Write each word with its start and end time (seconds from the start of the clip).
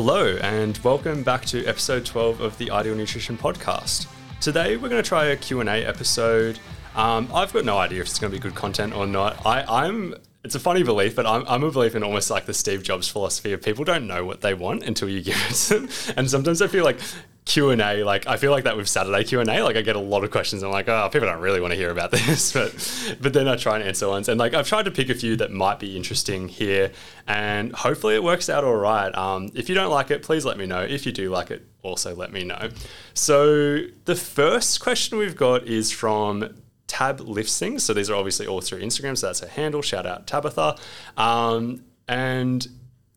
Hello, 0.00 0.36
and 0.42 0.78
welcome 0.84 1.24
back 1.24 1.44
to 1.46 1.66
episode 1.66 2.06
12 2.06 2.40
of 2.40 2.56
the 2.56 2.70
Ideal 2.70 2.94
Nutrition 2.94 3.36
Podcast. 3.36 4.06
Today, 4.40 4.76
we're 4.76 4.88
going 4.88 5.02
to 5.02 5.08
try 5.08 5.24
a 5.24 5.36
Q&A 5.36 5.84
episode. 5.84 6.60
Um, 6.94 7.28
I've 7.34 7.52
got 7.52 7.64
no 7.64 7.78
idea 7.78 8.02
if 8.02 8.06
it's 8.06 8.20
going 8.20 8.32
to 8.32 8.38
be 8.38 8.40
good 8.40 8.54
content 8.54 8.94
or 8.94 9.08
not. 9.08 9.44
I, 9.44 9.62
I'm 9.62 10.14
it's 10.44 10.54
a 10.54 10.60
funny 10.60 10.84
belief, 10.84 11.16
but 11.16 11.26
I'm, 11.26 11.44
I'm 11.48 11.64
a 11.64 11.72
belief 11.72 11.96
in 11.96 12.04
almost 12.04 12.30
like 12.30 12.46
the 12.46 12.54
Steve 12.54 12.84
Jobs 12.84 13.08
philosophy 13.08 13.52
of 13.52 13.60
people 13.60 13.84
don't 13.84 14.06
know 14.06 14.24
what 14.24 14.40
they 14.40 14.54
want 14.54 14.84
until 14.84 15.08
you 15.08 15.20
give 15.24 15.34
it 15.50 15.54
to 15.54 15.80
them. 15.80 15.88
And 16.16 16.30
sometimes 16.30 16.62
I 16.62 16.68
feel 16.68 16.84
like 16.84 17.00
Q 17.48 17.70
and 17.70 17.80
A, 17.80 18.04
like 18.04 18.26
I 18.26 18.36
feel 18.36 18.50
like 18.50 18.64
that 18.64 18.76
with 18.76 18.88
Saturday 18.88 19.24
Q 19.24 19.40
and 19.40 19.48
A, 19.48 19.62
like 19.64 19.74
I 19.74 19.82
get 19.82 19.96
a 19.96 20.00
lot 20.00 20.22
of 20.22 20.30
questions. 20.30 20.62
I'm 20.62 20.70
like, 20.70 20.86
oh, 20.86 21.08
people 21.10 21.26
don't 21.26 21.40
really 21.40 21.62
want 21.62 21.72
to 21.72 21.76
hear 21.76 21.90
about 21.90 22.10
this, 22.12 22.52
but 22.52 23.16
but 23.20 23.32
then 23.32 23.48
I 23.48 23.56
try 23.56 23.76
and 23.76 23.82
answer 23.82 24.06
ones, 24.06 24.28
and 24.28 24.38
like 24.38 24.52
I've 24.52 24.68
tried 24.68 24.84
to 24.84 24.90
pick 24.90 25.08
a 25.08 25.14
few 25.14 25.34
that 25.36 25.50
might 25.50 25.80
be 25.80 25.96
interesting 25.96 26.48
here, 26.48 26.92
and 27.26 27.72
hopefully 27.72 28.14
it 28.14 28.22
works 28.22 28.50
out 28.50 28.64
all 28.64 28.76
right. 28.76 29.12
Um, 29.16 29.50
if 29.54 29.70
you 29.70 29.74
don't 29.74 29.90
like 29.90 30.10
it, 30.10 30.22
please 30.22 30.44
let 30.44 30.58
me 30.58 30.66
know. 30.66 30.82
If 30.82 31.06
you 31.06 31.12
do 31.12 31.30
like 31.30 31.50
it, 31.50 31.66
also 31.82 32.14
let 32.14 32.32
me 32.32 32.44
know. 32.44 32.68
So 33.14 33.84
the 34.04 34.14
first 34.14 34.80
question 34.80 35.16
we've 35.16 35.36
got 35.36 35.66
is 35.66 35.90
from 35.90 36.54
Tab 36.86 37.20
lifts 37.20 37.58
things. 37.58 37.82
So 37.82 37.94
these 37.94 38.10
are 38.10 38.14
obviously 38.14 38.46
all 38.46 38.60
through 38.60 38.80
Instagram. 38.80 39.16
So 39.16 39.28
that's 39.28 39.40
her 39.40 39.48
handle. 39.48 39.80
Shout 39.80 40.04
out 40.04 40.26
Tabitha. 40.26 40.76
Um, 41.16 41.84
and 42.06 42.66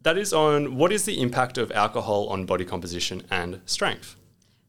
that 0.04 0.18
is 0.18 0.32
on 0.32 0.78
what 0.78 0.92
is 0.94 1.04
the 1.04 1.22
impact 1.22 1.58
of 1.58 1.72
alcohol 1.72 2.28
on 2.28 2.46
body 2.46 2.66
composition 2.66 3.24
and 3.30 3.62
strength? 3.66 4.16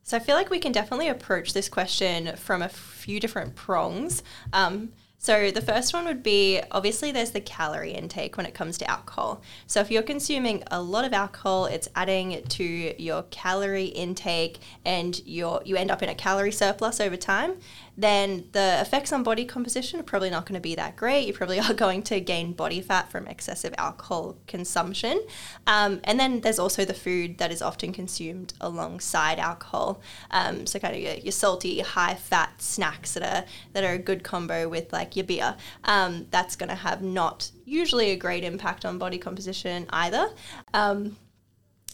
So 0.02 0.16
I 0.16 0.20
feel 0.20 0.34
like 0.34 0.50
we 0.50 0.58
can 0.58 0.72
definitely 0.72 1.08
approach 1.08 1.52
this 1.52 1.68
question 1.68 2.36
from 2.36 2.62
a 2.62 2.68
few 2.68 3.20
different 3.20 3.54
prongs. 3.54 4.22
Um, 4.52 4.90
so 5.22 5.52
the 5.52 5.60
first 5.60 5.94
one 5.94 6.04
would 6.06 6.24
be 6.24 6.60
obviously 6.72 7.12
there's 7.12 7.30
the 7.30 7.40
calorie 7.40 7.92
intake 7.92 8.36
when 8.36 8.44
it 8.44 8.54
comes 8.54 8.76
to 8.78 8.90
alcohol. 8.90 9.40
So 9.68 9.78
if 9.78 9.88
you're 9.88 10.02
consuming 10.02 10.64
a 10.72 10.82
lot 10.82 11.04
of 11.04 11.12
alcohol, 11.12 11.66
it's 11.66 11.88
adding 11.94 12.42
to 12.42 13.00
your 13.00 13.22
calorie 13.30 13.84
intake 13.84 14.58
and 14.84 15.24
you 15.24 15.60
you 15.64 15.76
end 15.76 15.92
up 15.92 16.02
in 16.02 16.08
a 16.08 16.14
calorie 16.16 16.50
surplus 16.50 17.00
over 17.00 17.16
time 17.16 17.54
then 17.96 18.48
the 18.52 18.78
effects 18.80 19.12
on 19.12 19.22
body 19.22 19.44
composition 19.44 20.00
are 20.00 20.04
probably 20.04 20.30
not 20.30 20.46
going 20.46 20.54
to 20.54 20.60
be 20.60 20.74
that 20.74 20.96
great. 20.96 21.26
You 21.26 21.32
probably 21.32 21.60
are 21.60 21.74
going 21.74 22.02
to 22.04 22.20
gain 22.20 22.52
body 22.52 22.80
fat 22.80 23.10
from 23.10 23.26
excessive 23.26 23.74
alcohol 23.78 24.36
consumption. 24.46 25.22
Um, 25.66 26.00
and 26.04 26.18
then 26.18 26.40
there's 26.40 26.58
also 26.58 26.84
the 26.84 26.94
food 26.94 27.38
that 27.38 27.52
is 27.52 27.60
often 27.62 27.92
consumed 27.92 28.54
alongside 28.60 29.38
alcohol. 29.38 30.00
Um, 30.30 30.66
so 30.66 30.78
kind 30.78 30.94
of 30.94 31.00
your, 31.00 31.14
your, 31.14 31.32
salty, 31.32 31.80
high 31.80 32.14
fat 32.14 32.62
snacks 32.62 33.14
that 33.14 33.22
are 33.22 33.46
that 33.72 33.84
are 33.84 33.94
a 33.94 33.98
good 33.98 34.22
combo 34.22 34.68
with 34.68 34.92
like 34.92 35.16
your 35.16 35.24
beer. 35.24 35.56
Um, 35.84 36.26
that's 36.30 36.56
going 36.56 36.70
to 36.70 36.74
have 36.74 37.02
not 37.02 37.50
usually 37.64 38.10
a 38.10 38.16
great 38.16 38.44
impact 38.44 38.84
on 38.84 38.98
body 38.98 39.18
composition 39.18 39.86
either. 39.90 40.28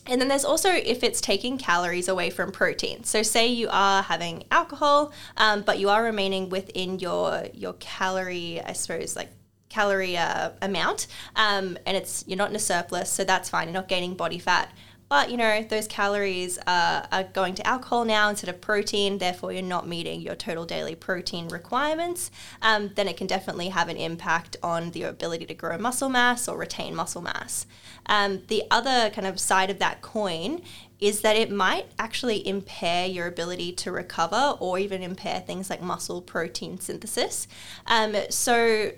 And 0.09 0.21
then 0.21 0.29
there's 0.29 0.45
also 0.45 0.71
if 0.71 1.05
it's 1.05 1.21
taking 1.21 1.59
calories 1.59 2.09
away 2.09 2.31
from 2.31 2.51
protein. 2.51 3.05
So 3.05 3.23
say 3.23 3.47
you 3.49 3.69
are 3.71 4.03
having 4.03 4.45
alcohol, 4.51 5.13
um, 5.37 5.63
but 5.63 5.79
you 5.79 5.91
are 5.91 6.03
remaining 6.03 6.49
within 6.49 6.99
your 6.99 7.45
your 7.53 7.75
calorie, 7.75 8.61
I 8.61 8.73
suppose, 8.73 9.15
like 9.15 9.31
calorie 9.69 10.17
uh, 10.17 10.51
amount, 10.63 11.07
um, 11.37 11.77
and 11.85 11.97
it's 11.97 12.25
you're 12.27 12.39
not 12.39 12.51
in 12.51 12.57
a 12.57 12.61
surplus, 12.61 13.11
so 13.11 13.23
that's 13.25 13.51
fine. 13.51 13.69
You're 13.69 13.75
not 13.75 13.89
gaining 13.89 14.15
body 14.15 14.39
fat. 14.39 14.73
But 15.09 15.31
you 15.31 15.37
know 15.37 15.63
those 15.63 15.87
calories 15.87 16.59
are, 16.67 17.07
are 17.11 17.25
going 17.25 17.55
to 17.55 17.67
alcohol 17.67 18.05
now 18.05 18.29
instead 18.29 18.51
of 18.51 18.61
protein. 18.61 19.19
Therefore, 19.19 19.53
you're 19.53 19.63
not 19.63 19.89
meeting 19.89 20.21
your 20.21 20.35
total 20.35 20.67
daily 20.67 20.95
protein 20.95 21.49
requirements. 21.49 22.31
Um, 22.61 22.91
then 22.95 23.09
it 23.09 23.17
can 23.17 23.27
definitely 23.27 23.69
have 23.69 23.89
an 23.89 23.97
impact 23.97 24.57
on 24.63 24.91
the 24.91 25.05
ability 25.05 25.47
to 25.47 25.55
grow 25.55 25.79
muscle 25.79 26.09
mass 26.09 26.49
or 26.49 26.59
retain 26.59 26.95
muscle 26.95 27.23
mass. 27.23 27.67
Um, 28.07 28.43
the 28.49 28.65
other 28.71 29.11
kind 29.11 29.27
of 29.27 29.41
side 29.41 29.71
of 29.71 29.79
that 29.79 30.03
coin 30.03 30.63
is 31.01 31.21
that 31.21 31.37
it 31.37 31.51
might 31.51 31.87
actually 31.99 32.47
impair 32.47 33.07
your 33.07 33.27
ability 33.27 33.73
to 33.73 33.93
recover 33.93 34.57
or 34.59 34.79
even 34.79 35.03
impair 35.03 35.41
things 35.41 35.71
like 35.71 35.81
muscle 35.81 36.21
protein 36.21 36.79
synthesis. 36.79 37.47
Um, 37.87 38.17
so 38.31 38.93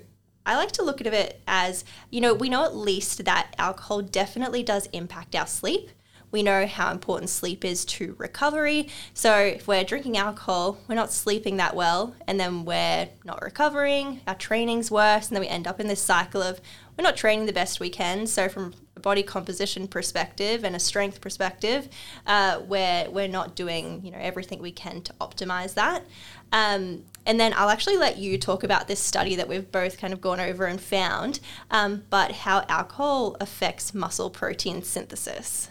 I 0.45 0.55
like 0.55 0.71
to 0.73 0.83
look 0.83 1.01
at 1.01 1.07
it 1.07 1.41
as, 1.47 1.83
you 2.09 2.21
know, 2.21 2.33
we 2.33 2.49
know 2.49 2.65
at 2.65 2.75
least 2.75 3.23
that 3.25 3.53
alcohol 3.57 4.01
definitely 4.01 4.63
does 4.63 4.87
impact 4.87 5.35
our 5.35 5.47
sleep. 5.47 5.89
We 6.31 6.43
know 6.43 6.65
how 6.65 6.91
important 6.91 7.29
sleep 7.29 7.65
is 7.65 7.85
to 7.85 8.15
recovery. 8.17 8.87
So 9.13 9.35
if 9.35 9.67
we're 9.67 9.83
drinking 9.83 10.17
alcohol, 10.17 10.77
we're 10.87 10.95
not 10.95 11.11
sleeping 11.11 11.57
that 11.57 11.75
well, 11.75 12.15
and 12.27 12.39
then 12.39 12.65
we're 12.65 13.09
not 13.23 13.41
recovering, 13.41 14.21
our 14.27 14.35
training's 14.35 14.89
worse, 14.89 15.27
and 15.27 15.35
then 15.35 15.41
we 15.41 15.47
end 15.47 15.67
up 15.67 15.79
in 15.79 15.87
this 15.87 16.01
cycle 16.01 16.41
of 16.41 16.61
we're 16.97 17.03
not 17.03 17.17
training 17.17 17.45
the 17.45 17.53
best 17.53 17.79
we 17.79 17.89
can. 17.89 18.27
So 18.27 18.47
from 18.47 18.73
a 18.95 18.99
body 18.99 19.23
composition 19.23 19.87
perspective 19.87 20.63
and 20.63 20.75
a 20.75 20.79
strength 20.79 21.21
perspective, 21.21 21.89
uh, 22.27 22.61
we're 22.67 23.09
we're 23.09 23.27
not 23.27 23.55
doing 23.55 24.01
you 24.03 24.11
know 24.11 24.19
everything 24.19 24.61
we 24.61 24.71
can 24.71 25.01
to 25.03 25.13
optimize 25.13 25.73
that. 25.75 26.05
Um, 26.51 27.03
and 27.25 27.39
then 27.39 27.53
I'll 27.55 27.69
actually 27.69 27.97
let 27.97 28.17
you 28.17 28.37
talk 28.37 28.63
about 28.63 28.87
this 28.87 28.99
study 28.99 29.35
that 29.35 29.47
we've 29.47 29.71
both 29.71 29.97
kind 29.99 30.13
of 30.13 30.21
gone 30.21 30.39
over 30.39 30.65
and 30.65 30.81
found, 30.81 31.39
um, 31.69 32.03
but 32.09 32.31
how 32.31 32.65
alcohol 32.67 33.37
affects 33.39 33.93
muscle 33.93 34.29
protein 34.29 34.83
synthesis. 34.83 35.69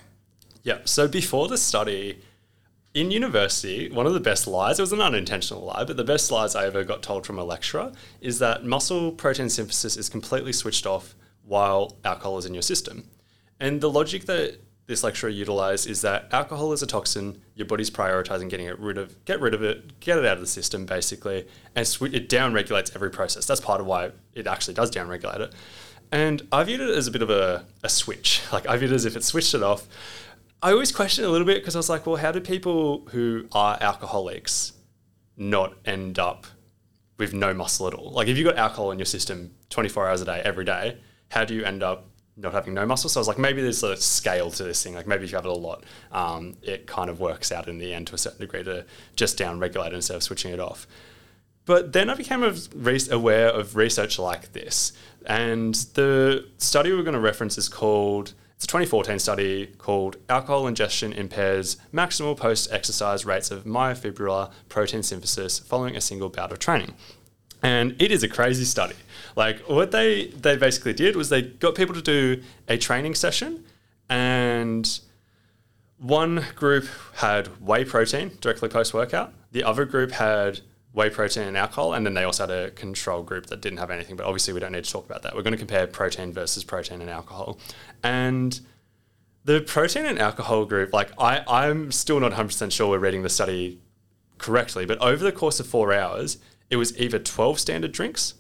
Yeah. 0.62 0.78
So 0.84 1.08
before 1.08 1.48
the 1.48 1.58
study, 1.58 2.20
in 2.92 3.10
university, 3.10 3.90
one 3.90 4.06
of 4.06 4.14
the 4.14 4.20
best 4.20 4.46
lies, 4.46 4.78
it 4.78 4.82
was 4.82 4.92
an 4.92 5.00
unintentional 5.00 5.62
lie, 5.62 5.84
but 5.84 5.96
the 5.96 6.04
best 6.04 6.30
lies 6.30 6.56
I 6.56 6.66
ever 6.66 6.82
got 6.82 7.02
told 7.02 7.24
from 7.24 7.38
a 7.38 7.44
lecturer 7.44 7.92
is 8.20 8.40
that 8.40 8.64
muscle 8.64 9.12
protein 9.12 9.48
synthesis 9.48 9.96
is 9.96 10.08
completely 10.08 10.52
switched 10.52 10.86
off 10.86 11.14
while 11.44 11.96
alcohol 12.04 12.38
is 12.38 12.46
in 12.46 12.54
your 12.54 12.62
system. 12.62 13.08
And 13.60 13.80
the 13.80 13.90
logic 13.90 14.24
that 14.26 14.58
this 14.86 15.04
lecturer 15.04 15.30
utilized 15.30 15.88
is 15.88 16.00
that 16.00 16.26
alcohol 16.32 16.72
is 16.72 16.82
a 16.82 16.86
toxin, 16.86 17.40
your 17.54 17.66
body's 17.66 17.90
prioritizing 17.90 18.48
getting 18.48 18.66
it 18.66 18.76
rid 18.80 18.98
of, 18.98 19.24
get 19.24 19.40
rid 19.40 19.54
of 19.54 19.62
it, 19.62 20.00
get 20.00 20.18
it 20.18 20.24
out 20.24 20.34
of 20.34 20.40
the 20.40 20.48
system 20.48 20.84
basically, 20.84 21.46
and 21.76 21.86
it 22.12 22.28
downregulates 22.28 22.94
every 22.96 23.10
process. 23.10 23.46
That's 23.46 23.60
part 23.60 23.80
of 23.80 23.86
why 23.86 24.10
it 24.34 24.48
actually 24.48 24.74
does 24.74 24.90
downregulate 24.90 25.38
it. 25.38 25.54
And 26.10 26.42
I 26.50 26.64
viewed 26.64 26.80
it 26.80 26.90
as 26.90 27.06
a 27.06 27.12
bit 27.12 27.22
of 27.22 27.30
a, 27.30 27.64
a 27.84 27.88
switch. 27.88 28.42
Like 28.52 28.66
I 28.66 28.76
viewed 28.78 28.90
it 28.90 28.96
as 28.96 29.04
if 29.04 29.14
it 29.14 29.22
switched 29.22 29.54
it 29.54 29.62
off, 29.62 29.86
I 30.62 30.72
always 30.72 30.92
question 30.92 31.24
a 31.24 31.28
little 31.28 31.46
bit 31.46 31.56
because 31.56 31.74
I 31.74 31.78
was 31.78 31.88
like, 31.88 32.06
well, 32.06 32.16
how 32.16 32.32
do 32.32 32.40
people 32.40 33.06
who 33.10 33.46
are 33.52 33.78
alcoholics 33.80 34.74
not 35.36 35.74
end 35.86 36.18
up 36.18 36.46
with 37.16 37.32
no 37.32 37.54
muscle 37.54 37.86
at 37.86 37.94
all? 37.94 38.10
Like, 38.10 38.28
if 38.28 38.36
you've 38.36 38.46
got 38.46 38.58
alcohol 38.58 38.90
in 38.90 38.98
your 38.98 39.06
system 39.06 39.54
24 39.70 40.08
hours 40.08 40.20
a 40.20 40.26
day, 40.26 40.42
every 40.44 40.66
day, 40.66 40.98
how 41.30 41.46
do 41.46 41.54
you 41.54 41.64
end 41.64 41.82
up 41.82 42.10
not 42.36 42.52
having 42.52 42.74
no 42.74 42.84
muscle? 42.84 43.08
So 43.08 43.20
I 43.20 43.22
was 43.22 43.28
like, 43.28 43.38
maybe 43.38 43.62
there's 43.62 43.82
a 43.82 43.96
scale 43.96 44.50
to 44.50 44.64
this 44.64 44.82
thing. 44.82 44.94
Like, 44.94 45.06
maybe 45.06 45.24
if 45.24 45.30
you 45.30 45.36
have 45.36 45.46
it 45.46 45.50
a 45.50 45.54
lot, 45.54 45.84
um, 46.12 46.58
it 46.62 46.86
kind 46.86 47.08
of 47.08 47.20
works 47.20 47.50
out 47.50 47.66
in 47.66 47.78
the 47.78 47.94
end 47.94 48.08
to 48.08 48.14
a 48.14 48.18
certain 48.18 48.40
degree 48.40 48.62
to 48.64 48.84
just 49.16 49.38
down 49.38 49.60
regulate 49.60 49.94
instead 49.94 50.16
of 50.16 50.22
switching 50.22 50.52
it 50.52 50.60
off. 50.60 50.86
But 51.64 51.94
then 51.94 52.10
I 52.10 52.14
became 52.14 52.42
aware 52.42 53.48
of 53.48 53.76
research 53.76 54.18
like 54.18 54.52
this. 54.52 54.92
And 55.24 55.74
the 55.94 56.48
study 56.58 56.92
we're 56.92 57.02
going 57.02 57.14
to 57.14 57.20
reference 57.20 57.56
is 57.56 57.68
called 57.68 58.34
it's 58.60 58.66
a 58.66 58.68
2014 58.68 59.18
study 59.18 59.66
called 59.78 60.18
Alcohol 60.28 60.66
Ingestion 60.66 61.14
Impairs 61.14 61.78
Maximal 61.94 62.36
Post 62.36 62.70
Exercise 62.70 63.24
Rates 63.24 63.50
of 63.50 63.64
Myofibrillar 63.64 64.52
Protein 64.68 65.02
Synthesis 65.02 65.58
Following 65.58 65.96
a 65.96 66.00
Single 66.02 66.28
Bout 66.28 66.52
of 66.52 66.58
Training. 66.58 66.92
And 67.62 67.96
it 67.98 68.12
is 68.12 68.22
a 68.22 68.28
crazy 68.28 68.66
study. 68.66 68.96
Like, 69.34 69.60
what 69.60 69.92
they, 69.92 70.26
they 70.26 70.58
basically 70.58 70.92
did 70.92 71.16
was 71.16 71.30
they 71.30 71.40
got 71.40 71.74
people 71.74 71.94
to 71.94 72.02
do 72.02 72.42
a 72.68 72.76
training 72.76 73.14
session, 73.14 73.64
and 74.10 75.00
one 75.96 76.44
group 76.54 76.86
had 77.14 77.46
whey 77.62 77.86
protein 77.86 78.32
directly 78.42 78.68
post 78.68 78.92
workout, 78.92 79.32
the 79.52 79.64
other 79.64 79.86
group 79.86 80.10
had 80.10 80.60
whey 80.92 81.10
protein 81.10 81.44
and 81.44 81.56
alcohol, 81.56 81.94
and 81.94 82.04
then 82.04 82.14
they 82.14 82.24
also 82.24 82.46
had 82.46 82.50
a 82.50 82.70
control 82.72 83.22
group 83.22 83.46
that 83.46 83.60
didn't 83.60 83.78
have 83.78 83.90
anything. 83.90 84.16
But 84.16 84.26
obviously, 84.26 84.52
we 84.54 84.60
don't 84.60 84.72
need 84.72 84.84
to 84.84 84.90
talk 84.90 85.04
about 85.04 85.22
that. 85.22 85.34
We're 85.34 85.42
going 85.42 85.52
to 85.52 85.58
compare 85.58 85.86
protein 85.86 86.32
versus 86.32 86.64
protein 86.64 87.00
and 87.00 87.10
alcohol, 87.10 87.58
and 88.02 88.60
the 89.44 89.60
protein 89.60 90.06
and 90.06 90.18
alcohol 90.18 90.64
group. 90.64 90.92
Like 90.92 91.12
I, 91.18 91.42
I'm 91.46 91.92
still 91.92 92.20
not 92.20 92.30
100 92.30 92.48
percent 92.48 92.72
sure 92.72 92.88
we're 92.88 92.98
reading 92.98 93.22
the 93.22 93.28
study 93.28 93.80
correctly, 94.38 94.86
but 94.86 94.98
over 94.98 95.22
the 95.22 95.32
course 95.32 95.60
of 95.60 95.66
four 95.66 95.92
hours, 95.92 96.38
it 96.70 96.76
was 96.76 96.98
either 96.98 97.18
12 97.18 97.60
standard 97.60 97.92
drinks 97.92 98.34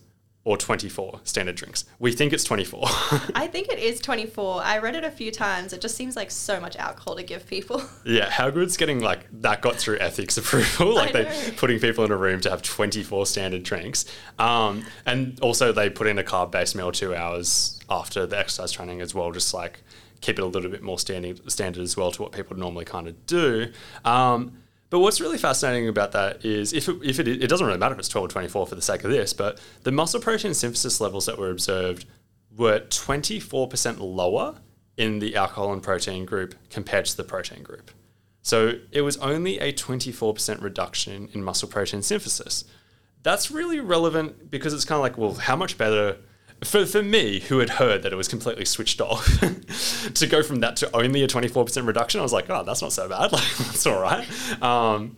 or 0.44 0.56
24 0.56 1.20
standard 1.24 1.54
drinks. 1.54 1.84
We 1.98 2.12
think 2.12 2.32
it's 2.32 2.44
24. 2.44 2.80
I 3.34 3.46
think 3.46 3.68
it 3.68 3.78
is 3.78 4.00
24. 4.00 4.62
I 4.62 4.78
read 4.78 4.96
it 4.96 5.04
a 5.04 5.10
few 5.10 5.30
times. 5.30 5.74
It 5.74 5.82
just 5.82 5.96
seems 5.96 6.16
like 6.16 6.30
so 6.30 6.58
much 6.58 6.76
alcohol 6.76 7.16
to 7.16 7.22
give 7.22 7.46
people. 7.46 7.82
Yeah, 8.02 8.30
how 8.30 8.48
good's 8.50 8.76
getting 8.76 9.00
like 9.00 9.26
that 9.42 9.60
got 9.60 9.76
through 9.76 9.98
ethics 9.98 10.36
approval? 10.38 10.94
like 10.94 11.12
they 11.12 11.52
putting 11.56 11.78
people 11.78 12.02
in 12.04 12.10
a 12.10 12.16
room 12.16 12.40
to 12.40 12.50
have 12.50 12.62
24 12.62 13.26
standard 13.26 13.62
drinks. 13.62 14.06
Um, 14.38 14.84
and 15.04 15.38
also 15.40 15.70
they 15.70 15.90
put 15.90 16.06
in 16.06 16.18
a 16.18 16.24
carb-based 16.24 16.74
meal 16.74 16.90
2 16.90 17.14
hours 17.14 17.78
after 17.90 18.26
the 18.26 18.38
exercise 18.38 18.72
training 18.72 19.00
as 19.00 19.14
well 19.14 19.30
just 19.32 19.52
like 19.52 19.82
keep 20.20 20.38
it 20.38 20.42
a 20.42 20.46
little 20.46 20.70
bit 20.70 20.82
more 20.82 20.98
standing 20.98 21.38
standard 21.48 21.82
as 21.82 21.96
well 21.96 22.10
to 22.12 22.22
what 22.22 22.32
people 22.32 22.56
normally 22.56 22.84
kind 22.84 23.06
of 23.06 23.26
do. 23.26 23.70
Um, 24.04 24.58
but 24.90 24.98
what's 24.98 25.20
really 25.20 25.38
fascinating 25.38 25.88
about 25.88 26.12
that 26.12 26.44
is 26.44 26.72
if 26.72 26.88
it, 26.88 26.96
if 27.02 27.20
it, 27.20 27.28
it 27.28 27.46
doesn't 27.46 27.66
really 27.66 27.78
matter 27.78 27.94
if 27.94 28.00
it's 28.00 28.08
12 28.08 28.26
or 28.26 28.28
24 28.28 28.66
for 28.66 28.74
the 28.74 28.82
sake 28.82 29.04
of 29.04 29.10
this, 29.10 29.32
but 29.32 29.60
the 29.84 29.92
muscle 29.92 30.20
protein 30.20 30.52
synthesis 30.52 31.00
levels 31.00 31.26
that 31.26 31.38
were 31.38 31.50
observed 31.50 32.06
were 32.56 32.80
24% 32.80 34.00
lower 34.00 34.56
in 34.96 35.20
the 35.20 35.36
alcohol 35.36 35.72
and 35.72 35.82
protein 35.82 36.24
group 36.24 36.54
compared 36.68 37.06
to 37.06 37.16
the 37.16 37.24
protein 37.24 37.62
group. 37.62 37.90
So 38.42 38.74
it 38.90 39.02
was 39.02 39.16
only 39.18 39.58
a 39.60 39.72
24% 39.72 40.60
reduction 40.60 41.28
in 41.32 41.44
muscle 41.44 41.68
protein 41.68 42.02
synthesis. 42.02 42.64
That's 43.22 43.50
really 43.50 43.80
relevant 43.80 44.50
because 44.50 44.74
it's 44.74 44.84
kind 44.84 44.96
of 44.96 45.02
like, 45.02 45.16
well, 45.16 45.34
how 45.34 45.56
much 45.56 45.78
better 45.78 46.16
for, 46.62 46.84
for 46.84 47.02
me, 47.02 47.40
who 47.40 47.58
had 47.58 47.70
heard 47.70 48.02
that 48.02 48.12
it 48.12 48.16
was 48.16 48.28
completely 48.28 48.64
switched 48.64 49.00
off, 49.00 49.24
to 50.14 50.26
go 50.26 50.42
from 50.42 50.60
that 50.60 50.76
to 50.76 50.96
only 50.96 51.22
a 51.22 51.28
24% 51.28 51.86
reduction, 51.86 52.20
I 52.20 52.22
was 52.22 52.32
like, 52.32 52.50
oh, 52.50 52.62
that's 52.64 52.82
not 52.82 52.92
so 52.92 53.08
bad. 53.08 53.32
Like, 53.32 53.56
that's 53.56 53.86
all 53.86 54.00
right. 54.00 54.26
Um, 54.62 55.16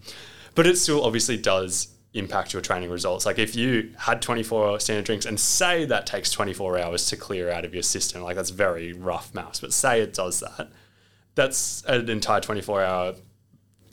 but 0.55 0.67
it 0.67 0.79
still 0.79 1.05
obviously 1.05 1.37
does 1.37 1.89
impact 2.15 2.53
your 2.53 2.62
training 2.62 2.91
results. 2.91 3.27
Like, 3.27 3.39
if 3.39 3.56
you 3.56 3.93
had 3.99 4.23
24 4.23 4.81
standard 4.81 5.05
drinks 5.05 5.27
and 5.27 5.41
say 5.41 5.85
that 5.87 6.06
takes 6.06 6.31
24 6.31 6.79
hours 6.79 7.06
to 7.06 7.17
clear 7.17 7.50
out 7.50 7.65
of 7.65 7.75
your 7.75 7.83
system, 7.83 8.23
like, 8.23 8.37
that's 8.37 8.50
very 8.50 8.93
rough 8.93 9.35
maths, 9.35 9.61
but 9.61 9.73
say 9.73 10.00
it 10.00 10.15
does 10.15 10.41
that, 10.41 10.69
that's 11.35 11.83
an 11.87 12.09
entire 12.09 12.41
24 12.41 12.83
hour 12.83 13.15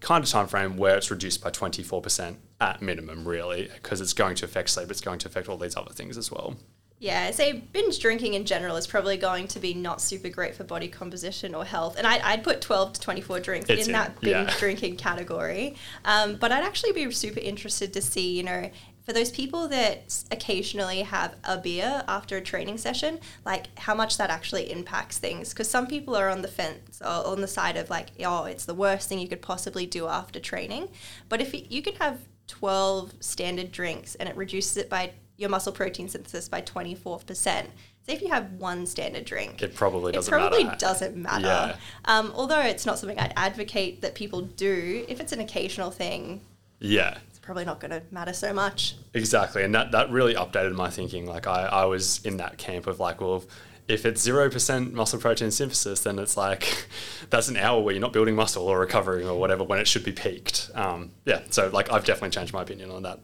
kind 0.01 0.23
of 0.23 0.29
time 0.29 0.47
frame 0.47 0.77
where 0.77 0.97
it's 0.97 1.09
reduced 1.09 1.41
by 1.41 1.49
24% 1.49 2.35
at 2.61 2.81
minimum, 2.81 3.27
really, 3.27 3.69
because 3.73 4.01
it's 4.01 4.13
going 4.13 4.35
to 4.35 4.45
affect 4.45 4.69
sleep, 4.69 4.91
it's 4.91 5.01
going 5.01 5.19
to 5.19 5.27
affect 5.27 5.49
all 5.49 5.57
these 5.57 5.75
other 5.75 5.91
things 5.91 6.17
as 6.17 6.31
well. 6.31 6.55
Yeah, 6.99 7.27
I 7.29 7.31
say 7.31 7.53
binge 7.53 7.99
drinking 7.99 8.33
in 8.33 8.45
general 8.45 8.75
is 8.75 8.85
probably 8.85 9.15
going 9.15 9.47
to 9.49 9.59
be 9.59 9.73
not 9.73 10.01
super 10.01 10.27
great 10.27 10.53
for 10.53 10.65
body 10.65 10.89
composition 10.89 11.55
or 11.55 11.63
health. 11.63 11.95
And 11.97 12.05
I, 12.05 12.35
would 12.35 12.43
put 12.43 12.59
12 12.59 12.93
to 12.93 12.99
24 12.99 13.39
drinks 13.39 13.69
in, 13.69 13.79
in, 13.79 13.91
that 13.93 14.19
binge 14.19 14.49
yeah. 14.49 14.57
drinking 14.59 14.97
category. 14.97 15.75
Um, 16.03 16.35
but 16.35 16.51
I'd 16.51 16.63
actually 16.65 16.91
be 16.91 17.09
super 17.11 17.39
interested 17.39 17.93
to 17.93 18.01
see, 18.01 18.35
you 18.35 18.43
know, 18.43 18.69
for 19.05 19.13
those 19.13 19.31
people 19.31 19.69
that 19.69 20.23
occasionally 20.29 21.01
have 21.01 21.35
a 21.45 21.57
beer 21.57 22.03
after 22.07 22.35
a 22.35 22.41
training 22.41 22.77
session, 22.77 23.19
like 23.45 23.67
how 23.79 23.95
much 23.95 24.17
that 24.17 24.29
actually 24.29 24.69
impacts 24.69 25.17
things. 25.17 25.49
Because 25.49 25.69
some 25.69 25.87
people 25.87 26.17
are 26.17 26.27
on 26.27 26.41
the 26.41 26.49
fence 26.49 27.01
or 27.01 27.25
on 27.25 27.39
the 27.39 27.47
side 27.47 27.77
of 27.77 27.89
like, 27.89 28.09
oh, 28.25 28.43
it's 28.43 28.65
the 28.65 28.73
worst 28.73 29.07
thing 29.07 29.19
you 29.19 29.29
could 29.29 29.41
possibly 29.41 29.85
do 29.85 30.07
after 30.07 30.39
training. 30.39 30.89
But 31.29 31.39
if 31.39 31.55
you 31.71 31.81
can 31.81 31.95
have 31.95 32.19
12 32.47 33.13
standard 33.21 33.71
drinks 33.71 34.15
and 34.15 34.27
it 34.27 34.35
reduces 34.35 34.75
it 34.75 34.89
by 34.89 35.11
your 35.39 35.49
muscle 35.49 35.71
protein 35.71 36.09
synthesis 36.09 36.49
by 36.49 36.61
24%. 36.61 37.23
So 37.25 38.11
if 38.11 38.21
you 38.21 38.27
have 38.29 38.51
one 38.53 38.85
standard 38.85 39.25
drink, 39.25 39.61
it 39.61 39.73
probably 39.73 40.11
doesn't 40.11 40.31
matter. 40.31 40.45
it 40.45 40.49
probably 40.49 40.63
matter. 40.65 40.77
doesn't 40.77 41.15
matter. 41.15 41.45
Yeah. 41.45 41.75
Um, 42.05 42.31
although 42.35 42.59
it's 42.59 42.85
not 42.85 42.99
something 42.99 43.17
I'd 43.17 43.33
advocate 43.35 44.01
that 44.01 44.15
people 44.15 44.41
do, 44.41 45.05
if 45.07 45.19
it's 45.19 45.31
an 45.31 45.39
occasional 45.39 45.91
thing, 45.91 46.41
yeah, 46.79 47.17
it's 47.29 47.39
probably 47.39 47.65
not 47.65 47.79
going 47.79 47.91
to 47.91 48.01
matter 48.11 48.33
so 48.33 48.53
much. 48.53 48.95
Exactly, 49.13 49.63
and 49.63 49.73
that 49.75 49.91
that 49.91 50.09
really 50.11 50.33
updated 50.33 50.73
my 50.75 50.89
thinking. 50.89 51.25
Like 51.25 51.47
I, 51.47 51.65
I 51.65 51.85
was 51.85 52.25
in 52.25 52.37
that 52.37 52.57
camp 52.57 52.87
of 52.87 52.99
like, 52.99 53.21
well, 53.21 53.43
if 53.87 54.05
it's 54.05 54.21
zero 54.21 54.49
percent 54.49 54.93
muscle 54.93 55.19
protein 55.19 55.51
synthesis, 55.51 56.01
then 56.01 56.19
it's 56.19 56.35
like 56.35 56.87
that's 57.29 57.47
an 57.47 57.57
hour 57.57 57.81
where 57.81 57.93
you're 57.93 58.01
not 58.01 58.13
building 58.13 58.35
muscle 58.35 58.67
or 58.67 58.79
recovering 58.79 59.27
or 59.27 59.37
whatever 59.37 59.63
when 59.63 59.79
it 59.79 59.87
should 59.87 60.03
be 60.03 60.13
peaked. 60.13 60.71
Um, 60.73 61.11
yeah, 61.25 61.41
so 61.49 61.69
like 61.69 61.91
I've 61.91 62.05
definitely 62.05 62.31
changed 62.31 62.53
my 62.53 62.61
opinion 62.61 62.91
on 62.91 63.03
that 63.03 63.19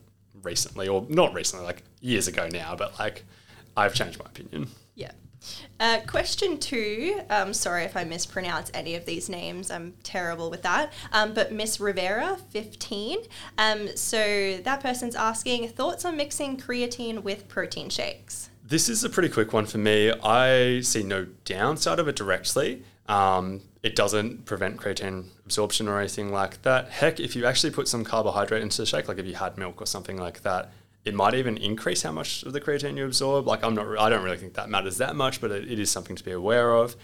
recently, 0.46 0.88
or 0.88 1.06
not 1.10 1.34
recently, 1.34 1.66
like 1.66 1.84
years 2.02 2.28
ago 2.28 2.48
now, 2.52 2.76
but 2.76 2.98
like 3.00 3.26
I've 3.76 3.94
changed 3.94 4.20
my 4.20 4.26
opinion. 4.26 4.70
Yeah. 4.96 5.12
Uh, 5.80 6.00
question 6.08 6.58
two. 6.58 7.22
Um, 7.30 7.54
sorry 7.54 7.84
if 7.84 7.96
I 7.96 8.04
mispronounce 8.04 8.72
any 8.74 8.96
of 8.96 9.06
these 9.06 9.30
names. 9.30 9.70
I'm 9.70 9.94
terrible 10.04 10.50
with 10.50 10.62
that. 10.64 10.94
Um, 11.12 11.34
but 11.34 11.52
Miss 11.52 11.80
Rivera, 11.80 12.38
15. 12.50 13.20
Um, 13.58 13.96
so 13.96 14.58
that 14.64 14.82
person's 14.82 15.16
asking 15.16 15.70
thoughts 15.70 16.06
on 16.06 16.18
mixing 16.18 16.58
creatine 16.58 17.24
with 17.24 17.48
protein 17.48 17.90
shakes. 17.90 18.50
This 18.64 18.90
is 18.90 19.04
a 19.04 19.10
pretty 19.10 19.30
quick 19.30 19.54
one 19.54 19.66
for 19.66 19.78
me. 19.78 20.12
I 20.12 20.82
see 20.82 21.04
no 21.04 21.26
downside 21.44 22.00
of 22.00 22.08
it 22.08 22.16
directly. 22.16 22.84
Um, 23.08 23.62
it 23.84 23.96
doesn't 23.96 24.46
prevent 24.46 24.78
creatine 24.78 25.26
absorption 25.46 25.88
or 25.88 26.00
anything 26.00 26.32
like 26.32 26.62
that. 26.64 26.90
Heck, 26.90 27.20
if 27.20 27.36
you 27.36 27.46
actually 27.46 27.72
put 27.72 27.88
some 27.88 28.04
carbohydrate 28.04 28.62
into 28.62 28.78
the 28.78 28.86
shake, 28.86 29.08
like 29.08 29.20
if 29.20 29.26
you 29.26 29.36
had 29.36 29.58
milk 29.58 29.82
or 29.82 29.86
something 29.86 30.18
like 30.18 30.42
that, 30.42 30.72
it 31.06 31.14
might 31.14 31.36
even 31.36 31.56
increase 31.58 32.02
how 32.02 32.12
much 32.12 32.44
of 32.44 32.54
the 32.54 32.60
creatine 32.60 32.98
you 32.98 33.06
absorb. 33.06 33.46
Like 33.46 33.64
I'm 33.64 33.76
not, 33.76 33.98
I 34.00 34.10
don't 34.10 34.24
really 34.24 34.38
think 34.38 34.56
that 34.56 34.70
matters 34.70 34.98
that 34.98 35.16
much, 35.16 35.40
but 35.40 35.52
it, 35.52 35.72
it 35.72 35.80
is 35.80 35.92
something 35.92 36.16
to 36.16 36.24
be 36.24 36.32
aware 36.32 36.74
of. 36.74 36.96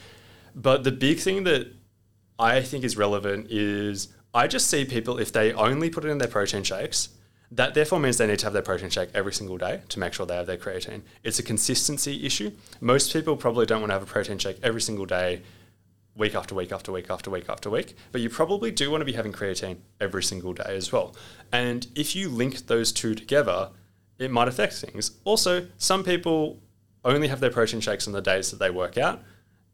But 0.56 0.84
the 0.84 0.92
big 0.92 1.20
thing 1.20 1.44
that 1.44 1.72
I 2.40 2.62
think 2.62 2.84
is 2.84 2.98
relevant 2.98 3.52
is 3.52 4.10
I 4.34 4.48
just 4.48 4.68
see 4.68 4.86
people 4.86 5.20
if 5.20 5.32
they 5.32 5.54
only 5.54 5.90
put 5.90 6.04
it 6.04 6.10
in 6.10 6.18
their 6.18 6.28
protein 6.28 6.64
shakes, 6.64 7.10
that 7.52 7.74
therefore 7.74 8.00
means 8.00 8.18
they 8.18 8.28
need 8.28 8.40
to 8.40 8.46
have 8.46 8.54
their 8.54 8.62
protein 8.62 8.90
shake 8.90 9.10
every 9.14 9.34
single 9.34 9.58
day 9.58 9.82
to 9.90 10.00
make 10.00 10.14
sure 10.14 10.26
they 10.26 10.36
have 10.36 10.48
their 10.48 10.58
creatine. 10.58 11.02
It's 11.24 11.38
a 11.38 11.44
consistency 11.44 12.26
issue. 12.26 12.52
Most 12.80 13.14
people 13.14 13.36
probably 13.36 13.66
don't 13.66 13.82
want 13.82 13.92
to 13.92 13.94
have 13.94 14.04
a 14.04 14.08
protein 14.08 14.40
shake 14.40 14.58
every 14.64 14.82
single 14.82 15.06
day 15.06 15.42
week 16.16 16.36
after 16.36 16.54
week 16.56 16.72
after 16.72 16.92
week 16.92 17.10
after 17.10 17.30
week 17.30 17.46
after 17.50 17.70
week, 17.70 17.96
but 18.12 18.22
you 18.22 18.30
probably 18.30 18.72
do 18.72 18.92
want 18.92 19.02
to 19.02 19.06
be 19.06 19.14
having 19.14 19.32
creatine 19.32 19.78
every 20.00 20.24
single 20.24 20.54
day 20.54 20.76
as 20.76 20.92
well. 20.92 21.16
And 21.52 21.88
if 21.96 22.16
you 22.16 22.30
link 22.30 22.68
those 22.68 22.92
two 22.92 23.16
together, 23.16 23.70
it 24.20 24.32
might 24.32 24.48
affect 24.48 24.74
things. 24.74 25.12
Also, 25.24 25.68
some 25.78 26.04
people 26.04 26.62
only 27.04 27.28
have 27.28 27.40
their 27.40 27.50
protein 27.50 27.80
shakes 27.80 28.08
on 28.08 28.14
the 28.14 28.22
days 28.22 28.52
that 28.52 28.60
they 28.60 28.70
work 28.70 28.98
out, 28.98 29.22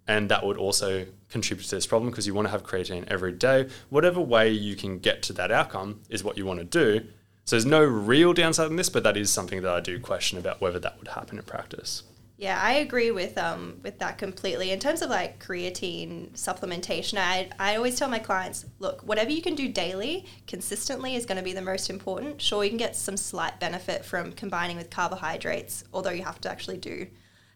and 0.07 0.29
that 0.29 0.45
would 0.45 0.57
also 0.57 1.05
contribute 1.29 1.65
to 1.65 1.75
this 1.75 1.85
problem 1.85 2.09
because 2.09 2.25
you 2.25 2.33
want 2.33 2.47
to 2.47 2.51
have 2.51 2.63
creatine 2.63 3.05
every 3.07 3.33
day. 3.33 3.67
Whatever 3.89 4.21
way 4.21 4.49
you 4.49 4.75
can 4.75 4.99
get 4.99 5.21
to 5.23 5.33
that 5.33 5.51
outcome 5.51 6.01
is 6.09 6.23
what 6.23 6.37
you 6.37 6.45
want 6.45 6.59
to 6.59 6.65
do. 6.65 7.05
So 7.43 7.55
there's 7.55 7.65
no 7.65 7.83
real 7.83 8.33
downside 8.33 8.69
in 8.69 8.75
this, 8.75 8.89
but 8.89 9.03
that 9.03 9.17
is 9.17 9.29
something 9.29 9.61
that 9.61 9.71
I 9.71 9.79
do 9.79 9.99
question 9.99 10.37
about 10.37 10.61
whether 10.61 10.79
that 10.79 10.97
would 10.99 11.09
happen 11.09 11.37
in 11.37 11.43
practice. 11.43 12.03
Yeah, 12.37 12.59
I 12.61 12.73
agree 12.73 13.09
with 13.09 13.35
um 13.37 13.79
with 13.83 13.97
that 13.97 14.19
completely. 14.19 14.71
In 14.71 14.79
terms 14.79 15.01
of 15.01 15.09
like 15.09 15.43
creatine 15.43 16.29
supplementation, 16.33 17.17
I 17.17 17.49
I 17.59 17.75
always 17.75 17.97
tell 17.97 18.07
my 18.09 18.19
clients, 18.19 18.65
look, 18.77 19.01
whatever 19.01 19.31
you 19.31 19.41
can 19.41 19.55
do 19.55 19.67
daily, 19.67 20.25
consistently 20.45 21.15
is 21.15 21.25
going 21.25 21.37
to 21.37 21.43
be 21.43 21.53
the 21.53 21.61
most 21.61 21.89
important. 21.89 22.39
Sure, 22.39 22.63
you 22.63 22.69
can 22.69 22.77
get 22.77 22.95
some 22.95 23.17
slight 23.17 23.59
benefit 23.59 24.05
from 24.05 24.33
combining 24.33 24.77
with 24.77 24.91
carbohydrates, 24.91 25.83
although 25.91 26.11
you 26.11 26.23
have 26.23 26.39
to 26.41 26.49
actually 26.49 26.77
do 26.77 27.07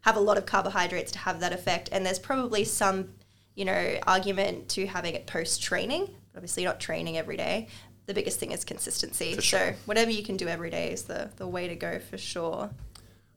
have 0.01 0.15
a 0.17 0.19
lot 0.19 0.37
of 0.37 0.47
carbohydrates 0.47 1.11
to 1.11 1.19
have 1.19 1.39
that 1.41 1.53
effect. 1.53 1.89
And 1.91 2.03
there's 2.03 2.17
probably 2.17 2.63
some, 2.63 3.09
you 3.53 3.65
know, 3.65 3.99
argument 4.07 4.67
to 4.69 4.87
having 4.87 5.13
it 5.13 5.27
post 5.27 5.61
training. 5.61 6.09
Obviously, 6.35 6.63
not 6.65 6.79
training 6.79 7.19
every 7.19 7.37
day. 7.37 7.67
The 8.07 8.15
biggest 8.15 8.39
thing 8.39 8.51
is 8.51 8.65
consistency. 8.65 9.39
Sure. 9.39 9.59
So 9.59 9.73
whatever 9.85 10.09
you 10.09 10.23
can 10.23 10.37
do 10.37 10.47
every 10.47 10.71
day 10.71 10.91
is 10.91 11.03
the 11.03 11.29
the 11.35 11.47
way 11.47 11.67
to 11.67 11.75
go 11.75 11.99
for 11.99 12.17
sure. 12.17 12.71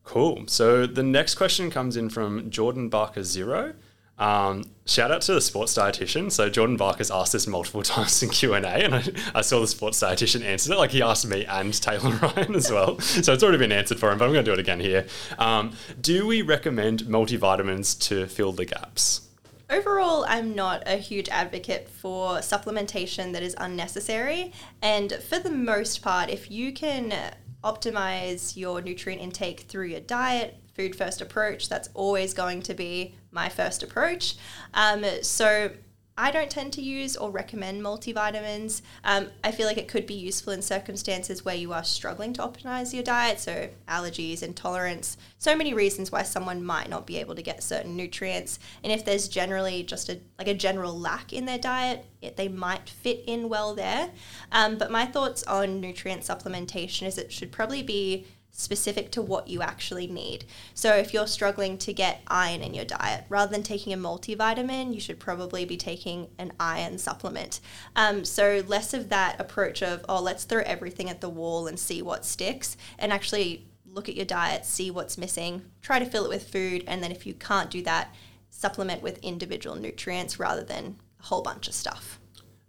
Cool. 0.05 0.45
So 0.47 0.87
the 0.87 1.03
next 1.03 1.35
question 1.35 1.71
comes 1.71 1.97
in 1.97 2.11
from 2.11 2.51
Jordan 2.51 2.89
Barker 2.89 3.25
Zero. 3.25 3.75
Um, 4.17 4.65
shout 4.87 5.11
out 5.11 5.23
to 5.23 5.35
the 5.35 5.41
sports 5.41 5.75
dietitian. 5.75 6.31
So 6.31 6.49
Jordan 6.49 6.77
Barker's 6.77 7.11
asked 7.11 7.33
this 7.33 7.47
multiple 7.47 7.83
times 7.95 8.23
in 8.23 8.29
Q 8.29 8.55
and 8.55 8.65
A, 8.65 8.85
and 8.85 9.21
I, 9.35 9.41
saw 9.41 9.61
the 9.61 9.67
sports 9.67 10.01
dietitian 10.01 10.45
answer 10.45 10.73
it. 10.73 10.77
Like 10.77 10.93
he 10.93 11.03
asked 11.03 11.27
me 11.27 11.45
and 11.47 11.73
Taylor 11.75 12.11
Ryan 12.23 12.55
as 12.55 12.71
well. 12.71 13.01
So 13.01 13.33
it's 13.33 13.43
already 13.43 13.59
been 13.59 13.73
answered 13.73 13.99
for 13.99 14.13
him, 14.13 14.19
but 14.19 14.27
I'm 14.27 14.33
going 14.33 14.45
to 14.45 14.51
do 14.51 14.55
it 14.55 14.61
again 14.61 14.81
here. 14.81 15.07
Um, 15.39 15.73
do 16.01 16.27
we 16.27 16.43
recommend 16.43 17.05
multivitamins 17.05 17.99
to 18.09 18.27
fill 18.27 18.53
the 18.53 18.67
gaps? 18.67 19.23
Overall, 19.71 20.27
I'm 20.29 20.55
not 20.55 20.83
a 20.87 20.99
huge 20.99 21.29
advocate 21.31 21.89
for 21.89 22.37
supplementation 22.37 23.33
that 23.33 23.43
is 23.43 23.57
unnecessary. 23.59 24.53
And 24.83 25.13
for 25.15 25.39
the 25.39 25.51
most 25.51 26.03
part, 26.03 26.29
if 26.29 26.51
you 26.51 26.73
can 26.73 27.35
optimize 27.65 28.57
your 28.57 28.81
nutrient 28.83 29.23
intake 29.23 29.61
through 29.63 29.87
your 29.87 30.01
diet, 30.01 30.57
food 30.75 30.95
first 30.95 31.21
approach. 31.21 31.69
That's 31.69 31.89
always 31.95 32.35
going 32.35 32.63
to 32.63 32.75
be 32.75 33.15
my 33.31 33.49
first 33.49 33.83
approach. 33.83 34.37
Um, 34.75 35.05
so 35.23 35.71
I 36.17 36.31
don't 36.31 36.51
tend 36.51 36.73
to 36.75 36.83
use 36.83 37.17
or 37.17 37.31
recommend 37.31 37.83
multivitamins. 37.83 38.83
Um, 39.03 39.31
I 39.43 39.51
feel 39.51 39.67
like 39.67 39.79
it 39.79 39.89
could 39.89 40.07
be 40.07 40.15
useful 40.15 40.53
in 40.53 40.63
circumstances 40.63 41.45
where 41.45 41.57
you 41.57 41.73
are 41.73 41.83
struggling 41.83 42.33
to 42.35 42.43
optimize 42.43 42.95
your 42.95 43.03
diet, 43.03 43.41
so 43.41 43.69
allergies, 43.89 44.43
intolerance, 44.43 45.17
so 45.39 45.57
many 45.57 45.75
reasons 45.75 46.13
why 46.13 46.23
someone 46.23 46.65
might 46.65 46.89
not 46.89 47.07
be 47.07 47.17
able 47.19 47.35
to 47.35 47.43
get 47.43 47.65
certain 47.65 47.97
nutrients. 47.97 48.61
And 48.85 48.93
if 48.93 49.05
there's 49.05 49.27
generally 49.27 49.83
just 49.83 50.09
a 50.09 50.21
like 50.39 50.49
a 50.49 50.55
general 50.55 50.97
lack 50.97 51.33
in 51.33 51.47
their 51.47 51.59
diet, 51.59 52.07
it, 52.23 52.37
they 52.37 52.49
might 52.49 52.89
fit 52.89 53.25
in 53.27 53.49
well 53.49 53.75
there. 53.75 54.11
Um, 54.53 54.79
but 54.79 54.93
my 54.93 55.07
thoughts 55.07 55.43
on 55.45 55.81
nutrient 55.81 56.23
supplementation 56.23 57.07
is 57.07 57.19
it 57.19 57.33
should 57.33 57.51
probably 57.51 57.83
be 57.83 58.27
specific 58.57 59.11
to 59.11 59.21
what 59.21 59.49
you 59.49 59.61
actually 59.61 60.07
need. 60.07 60.45
So 60.75 60.95
if 60.95 61.13
you're 61.13 61.27
struggling 61.27 61.77
to 61.79 61.93
get 61.93 62.23
iron 62.29 62.63
in 62.63 62.73
your 62.73 62.85
diet, 62.85 63.25
rather 63.29 63.51
than 63.51 63.65
taking 63.65 63.93
a 63.93 63.97
multivitamin, 63.97 64.95
you 64.95 65.01
should 65.01 65.19
probably 65.19 65.65
be 65.65 65.77
taking 65.77 66.29
an 66.39 66.53
iron 66.61 66.99
supplement. 66.99 67.61
Um, 67.97 68.25
so 68.25 68.63
less 68.67 68.95
of 68.95 69.09
that 69.09 69.41
approach 69.41 69.83
of, 69.83 70.05
oh, 70.09 70.23
let's 70.23 70.45
throw 70.45 70.63
everything 70.65 71.11
at 71.11 71.21
the 71.21 71.29
wall 71.29 71.67
and 71.67 71.79
see 71.79 72.01
what 72.01 72.25
sticks, 72.25 72.77
and 72.97 73.13
actually 73.13 73.67
look 73.85 74.09
at 74.09 74.15
your 74.15 74.25
diet, 74.25 74.65
see 74.65 74.89
what's 74.89 75.19
missing, 75.19 75.63
try 75.83 75.99
to 75.99 76.07
fill 76.07 76.25
it 76.25 76.29
with 76.29 76.49
food, 76.49 76.85
and 76.87 77.03
then 77.03 77.11
if 77.11 77.27
you 77.27 77.35
can't 77.35 77.71
do 77.71 77.83
that, 77.83 78.15
supplement 78.51 79.03
with 79.03 79.19
individual 79.19 79.75
nutrients 79.75 80.39
rather 80.39 80.63
than 80.63 80.97
a 81.19 81.25
whole 81.25 81.43
bunch 81.43 81.67
of 81.67 81.75
stuff. 81.75 82.21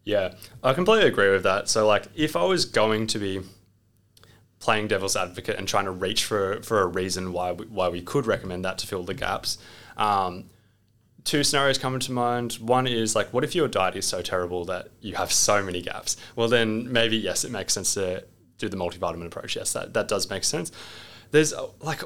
Yeah, 0.03 0.33
I 0.63 0.73
completely 0.73 1.07
agree 1.07 1.29
with 1.29 1.43
that. 1.43 1.69
So, 1.69 1.85
like, 1.85 2.07
if 2.15 2.35
I 2.35 2.43
was 2.43 2.65
going 2.65 3.05
to 3.07 3.19
be 3.19 3.41
playing 4.65 4.87
devil's 4.87 5.15
advocate 5.15 5.57
and 5.59 5.67
trying 5.67 5.85
to 5.85 5.91
reach 5.91 6.25
for 6.25 6.61
for 6.63 6.81
a 6.81 6.87
reason 6.87 7.31
why 7.31 7.51
we, 7.51 7.65
why 7.67 7.87
we 7.87 8.01
could 8.01 8.25
recommend 8.25 8.65
that 8.65 8.77
to 8.79 8.87
fill 8.87 9.03
the 9.03 9.13
gaps. 9.13 9.59
Um, 9.95 10.49
two 11.23 11.43
scenarios 11.43 11.77
come 11.77 11.99
to 11.99 12.11
mind. 12.11 12.53
One 12.53 12.87
is 12.87 13.15
like, 13.15 13.31
what 13.31 13.43
if 13.43 13.53
your 13.53 13.67
diet 13.67 13.95
is 13.95 14.07
so 14.07 14.21
terrible 14.21 14.65
that 14.65 14.89
you 15.01 15.15
have 15.15 15.31
so 15.31 15.61
many 15.61 15.81
gaps? 15.81 16.17
Well, 16.35 16.47
then 16.47 16.91
maybe 16.91 17.15
yes, 17.15 17.45
it 17.45 17.51
makes 17.51 17.73
sense 17.73 17.93
to 17.93 18.23
do 18.57 18.67
the 18.67 18.77
multivitamin 18.77 19.27
approach. 19.27 19.55
Yes, 19.55 19.71
that 19.73 19.93
that 19.93 20.07
does 20.07 20.29
make 20.29 20.43
sense. 20.43 20.71
There's 21.29 21.53
uh, 21.53 21.67
like 21.81 22.01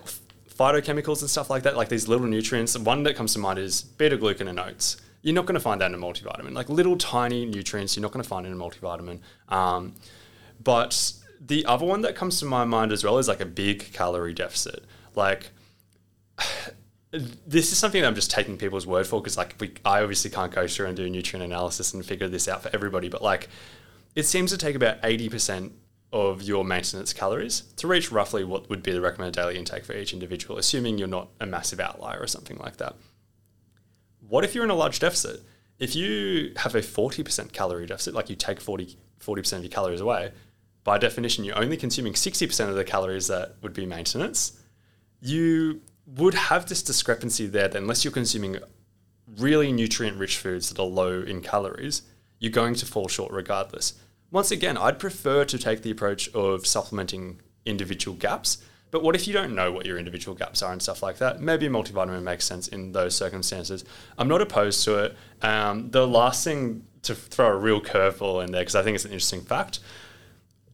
phytochemicals 0.60 1.22
and 1.22 1.30
stuff 1.30 1.50
like 1.50 1.64
that, 1.64 1.78
like 1.78 1.88
these 1.88 2.10
little 2.10 2.28
nutrients. 2.28 2.78
One 2.78 3.04
that 3.04 3.16
comes 3.16 3.34
to 3.34 3.40
mind 3.40 3.60
is 3.60 3.82
beta 3.82 4.18
glucan 4.18 4.48
in 4.50 4.60
oats. 4.60 4.98
You're 5.22 5.36
not 5.36 5.46
going 5.46 5.60
to 5.62 5.66
find 5.70 5.80
that 5.82 5.92
in 5.94 5.96
a 5.96 6.04
multivitamin. 6.08 6.54
Like 6.54 6.70
little 6.70 6.98
tiny 6.98 7.46
nutrients, 7.46 7.96
you're 7.96 8.02
not 8.08 8.12
going 8.12 8.24
to 8.24 8.30
find 8.30 8.46
in 8.46 8.54
a 8.54 8.62
multivitamin. 8.66 9.20
Um, 9.50 9.96
but 10.62 10.92
the 11.40 11.66
other 11.66 11.86
one 11.86 12.02
that 12.02 12.16
comes 12.16 12.40
to 12.40 12.46
my 12.46 12.66
mind 12.66 12.92
as 12.92 13.04
well 13.04 13.18
is 13.18 13.28
like 13.28 13.42
a 13.42 13.46
big 13.46 13.92
calorie 13.94 14.34
deficit. 14.34 14.84
Like 15.16 15.52
this 17.12 17.72
is 17.72 17.78
something 17.78 18.02
that 18.02 18.08
I'm 18.08 18.16
just 18.16 18.32
taking 18.32 18.58
people's 18.58 18.86
word 18.86 19.08
for 19.08 19.22
because 19.22 19.38
like 19.38 19.56
we, 19.60 19.74
I 19.86 20.02
obviously 20.02 20.30
can't 20.30 20.52
go 20.52 20.68
through 20.68 20.88
and 20.88 20.98
do 20.98 21.10
nutrient 21.10 21.44
analysis 21.44 21.94
and 21.94 22.06
figure 22.06 22.28
this 22.28 22.48
out 22.48 22.64
for 22.64 22.70
everybody, 22.74 23.10
but 23.10 23.22
like 23.22 23.50
it 24.16 24.24
seems 24.24 24.52
to 24.52 24.58
take 24.58 24.76
about 24.76 25.02
80% 25.02 25.72
of 26.12 26.42
your 26.42 26.66
maintenance 26.66 27.14
calories 27.14 27.62
to 27.78 27.88
reach 27.88 28.12
roughly 28.12 28.44
what 28.44 28.70
would 28.70 28.82
be 28.82 28.92
the 28.92 29.02
recommended 29.02 29.36
daily 29.36 29.58
intake 29.58 29.86
for 29.86 29.94
each 29.94 30.14
individual, 30.14 30.58
assuming 30.58 30.98
you're 30.98 31.08
not 31.08 31.30
a 31.40 31.46
massive 31.46 31.80
outlier 31.80 32.20
or 32.20 32.28
something 32.28 32.58
like 32.58 32.78
that. 32.78 32.96
What 34.28 34.44
if 34.44 34.56
you're 34.56 34.64
in 34.64 34.72
a 34.72 34.76
large 34.76 35.00
deficit? 35.00 35.44
If 35.78 35.96
you 35.96 36.54
have 36.58 36.76
a 36.76 36.82
40% 36.82 37.54
calorie 37.54 37.86
deficit, 37.86 38.14
like 38.14 38.30
you 38.30 38.36
take 38.36 38.60
40, 38.60 38.98
40% 39.20 39.54
of 39.54 39.64
your 39.64 39.72
calories 39.72 40.02
away, 40.02 40.32
by 40.90 40.98
definition, 40.98 41.44
you're 41.44 41.56
only 41.56 41.78
consuming 41.78 42.14
60% 42.14 42.68
of 42.68 42.74
the 42.74 42.84
calories 42.84 43.28
that 43.28 43.58
would 43.62 43.74
be 43.74 43.86
maintenance, 43.86 44.60
you 45.22 45.82
would 46.08 46.34
have 46.34 46.68
this 46.68 46.82
discrepancy 46.82 47.46
there 47.46 47.68
that 47.68 47.78
unless 47.78 48.04
you're 48.04 48.12
consuming 48.12 48.58
really 49.38 49.72
nutrient 49.72 50.18
rich 50.18 50.38
foods 50.38 50.68
that 50.68 50.82
are 50.82 50.88
low 50.88 51.22
in 51.22 51.42
calories, 51.42 52.02
you're 52.40 52.52
going 52.52 52.74
to 52.74 52.88
fall 52.88 53.08
short 53.08 53.32
regardless. 53.32 54.00
Once 54.32 54.50
again, 54.50 54.78
I'd 54.78 54.98
prefer 54.98 55.46
to 55.46 55.60
take 55.60 55.84
the 55.84 55.92
approach 55.92 56.28
of 56.34 56.66
supplementing 56.66 57.40
individual 57.68 58.18
gaps. 58.18 58.58
But 58.90 59.04
what 59.04 59.14
if 59.14 59.28
you 59.28 59.34
don't 59.34 59.54
know 59.54 59.72
what 59.72 59.86
your 59.86 60.00
individual 60.00 60.36
gaps 60.36 60.64
are 60.64 60.72
and 60.72 60.82
stuff 60.82 61.04
like 61.04 61.20
that? 61.20 61.40
Maybe 61.40 61.68
a 61.68 61.70
multivitamin 61.70 62.24
makes 62.24 62.46
sense 62.46 62.68
in 62.68 62.94
those 62.94 63.16
circumstances. 63.16 63.86
I'm 64.18 64.28
not 64.28 64.42
opposed 64.42 64.84
to 64.86 65.04
it. 65.04 65.16
Um, 65.44 65.92
the 65.92 66.08
last 66.08 66.44
thing 66.44 66.88
to 67.04 67.14
throw 67.14 67.50
a 67.50 67.58
real 67.58 67.80
curveball 67.80 68.44
in 68.44 68.52
there, 68.52 68.62
because 68.62 68.74
I 68.74 68.82
think 68.82 68.96
it's 68.96 69.06
an 69.06 69.12
interesting 69.12 69.42
fact 69.42 69.82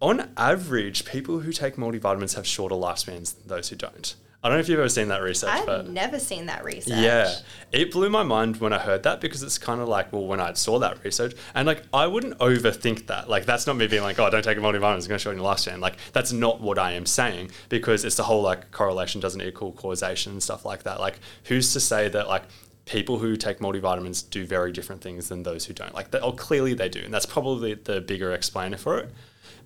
on 0.02 0.30
average, 0.38 1.06
people 1.06 1.40
who 1.40 1.52
take 1.52 1.76
multivitamins 1.76 2.36
have 2.36 2.46
shorter 2.46 2.76
lifespans 2.76 3.38
than 3.38 3.48
those 3.48 3.70
who 3.70 3.76
don't. 3.76 4.16
I 4.46 4.50
don't 4.50 4.58
know 4.58 4.60
if 4.60 4.70
you've 4.70 4.78
ever 4.78 4.90
seen 4.90 5.08
that 5.08 5.24
research. 5.24 5.50
I've 5.50 5.66
but 5.66 5.90
never 5.90 6.20
seen 6.20 6.46
that 6.46 6.64
research. 6.64 7.00
Yeah, 7.00 7.34
it 7.72 7.92
blew 7.92 8.12
my 8.12 8.22
mind 8.22 8.58
when 8.58 8.74
I 8.74 8.78
heard 8.78 9.02
that 9.02 9.20
because 9.20 9.42
it's 9.42 9.58
kind 9.58 9.82
of 9.82 9.88
like, 9.88 10.14
well, 10.14 10.28
when 10.28 10.40
I 10.40 10.54
saw 10.54 10.78
that 10.78 11.04
research, 11.04 11.34
and 11.56 11.66
like 11.66 11.82
I 11.92 12.06
wouldn't 12.06 12.38
overthink 12.38 13.08
that. 13.08 13.28
Like 13.28 13.46
that's 13.46 13.66
not 13.66 13.76
me 13.76 13.88
being 13.88 14.04
like, 14.04 14.20
oh, 14.20 14.30
don't 14.30 14.44
take 14.44 14.60
a 14.60 14.62
multivitamin; 14.62 14.98
it's 14.98 15.08
going 15.08 15.18
to 15.18 15.24
shorten 15.24 15.42
your 15.42 15.52
lifespan. 15.52 15.80
Like 15.80 15.98
that's 16.14 16.32
not 16.32 16.62
what 16.62 16.78
I 16.78 16.92
am 16.92 17.08
saying 17.08 17.50
because 17.70 18.06
it's 18.06 18.18
the 18.18 18.24
whole 18.24 18.44
like 18.44 18.70
correlation 18.70 19.20
doesn't 19.20 19.42
equal 19.42 19.72
causation 19.72 20.34
and 20.34 20.44
stuff 20.44 20.64
like 20.64 20.84
that. 20.84 21.00
Like 21.00 21.20
who's 21.46 21.74
to 21.74 21.80
say 21.80 22.08
that 22.10 22.28
like 22.28 22.44
people 22.86 23.18
who 23.18 23.36
take 23.36 23.58
multivitamins 23.58 24.30
do 24.30 24.46
very 24.46 24.72
different 24.72 25.02
things 25.02 25.30
than 25.30 25.42
those 25.42 25.66
who 25.66 25.74
don't? 25.74 25.96
Like, 25.96 26.12
they, 26.12 26.20
oh, 26.20 26.34
clearly 26.34 26.76
they 26.76 26.88
do, 26.88 27.00
and 27.00 27.12
that's 27.12 27.26
probably 27.26 27.74
the 27.74 28.00
bigger 28.00 28.32
explainer 28.32 28.78
for 28.78 29.00
it. 29.00 29.12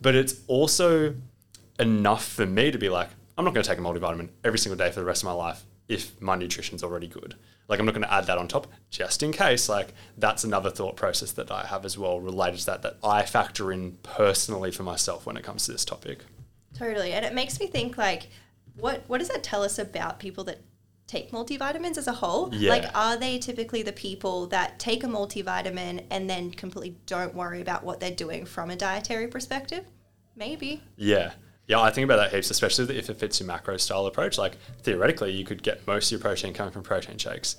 But 0.02 0.16
it's 0.16 0.42
also 0.48 1.16
enough 1.80 2.26
for 2.26 2.46
me 2.46 2.72
to 2.72 2.78
be 2.78 2.90
like, 2.90 3.10
I'm 3.38 3.46
not 3.46 3.54
going 3.54 3.64
to 3.64 3.70
take 3.70 3.80
a 3.80 3.82
multivitamin 3.82 4.30
every 4.44 4.60
single 4.60 4.78
day 4.78 4.92
for 4.92 5.00
the 5.00 5.06
rest 5.06 5.24
of 5.24 5.28
my 5.28 5.34
life 5.34 5.64
if 5.88 6.22
my 6.22 6.36
nutrition's 6.36 6.84
already 6.84 7.08
good. 7.08 7.36
Like 7.68 7.80
I'm 7.80 7.86
not 7.86 7.94
going 7.94 8.04
to 8.04 8.14
add 8.14 8.26
that 8.26 8.38
on 8.38 8.48
top 8.48 8.68
just 8.90 9.24
in 9.24 9.32
case. 9.32 9.70
Like 9.70 9.94
that's 10.18 10.44
another 10.44 10.70
thought 10.70 10.96
process 10.96 11.32
that 11.34 11.52
I 11.52 11.66
have 11.66 11.86
as 11.86 11.98
well 11.98 12.20
related 12.20 12.62
to 12.62 12.66
that 12.68 12.82
that 12.82 12.98
I 13.04 13.24
factor 13.24 13.72
in 13.72 13.94
personally 14.04 14.72
for 14.72 14.84
myself 14.84 15.26
when 15.26 15.38
it 15.38 15.44
comes 15.44 15.66
to 15.66 15.72
this 15.72 15.86
topic. 15.86 16.20
Totally. 16.74 17.14
And 17.14 17.26
it 17.26 17.34
makes 17.34 17.60
me 17.60 17.68
think 17.68 17.98
like 17.98 18.30
what 18.76 19.04
what 19.08 19.20
does 19.20 19.30
that 19.30 19.44
tell 19.44 19.64
us 19.64 19.78
about 19.78 20.20
people 20.20 20.44
that 20.46 20.60
take 21.10 21.32
multivitamins 21.32 21.98
as 21.98 22.08
a 22.08 22.14
whole? 22.14 22.54
Yeah. 22.54 22.70
Like 22.70 22.86
are 22.96 23.18
they 23.18 23.40
typically 23.40 23.82
the 23.82 23.92
people 23.92 24.48
that 24.48 24.80
take 24.80 25.04
a 25.04 25.08
multivitamin 25.08 26.06
and 26.12 26.30
then 26.30 26.52
completely 26.52 26.96
don't 27.08 27.34
worry 27.34 27.62
about 27.62 27.84
what 27.84 28.00
they're 28.00 28.12
doing 28.12 28.46
from 28.46 28.70
a 28.70 28.76
dietary 28.76 29.28
perspective? 29.28 29.86
Maybe. 30.36 30.82
Yeah. 30.96 31.34
Yeah, 31.68 31.82
I 31.82 31.92
think 31.92 32.06
about 32.06 32.18
that 32.18 32.34
heaps, 32.34 32.50
especially 32.50 32.98
if 32.98 33.10
it 33.10 33.18
fits 33.18 33.40
your 33.40 33.48
macro 33.48 33.78
style 33.78 34.06
approach. 34.06 34.38
Like 34.38 34.58
theoretically, 34.82 35.32
you 35.32 35.46
could 35.46 35.62
get 35.62 35.86
most 35.86 36.08
of 36.08 36.12
your 36.14 36.20
protein 36.20 36.54
coming 36.54 36.72
from 36.72 36.84
protein 36.84 37.18
shakes. 37.18 37.58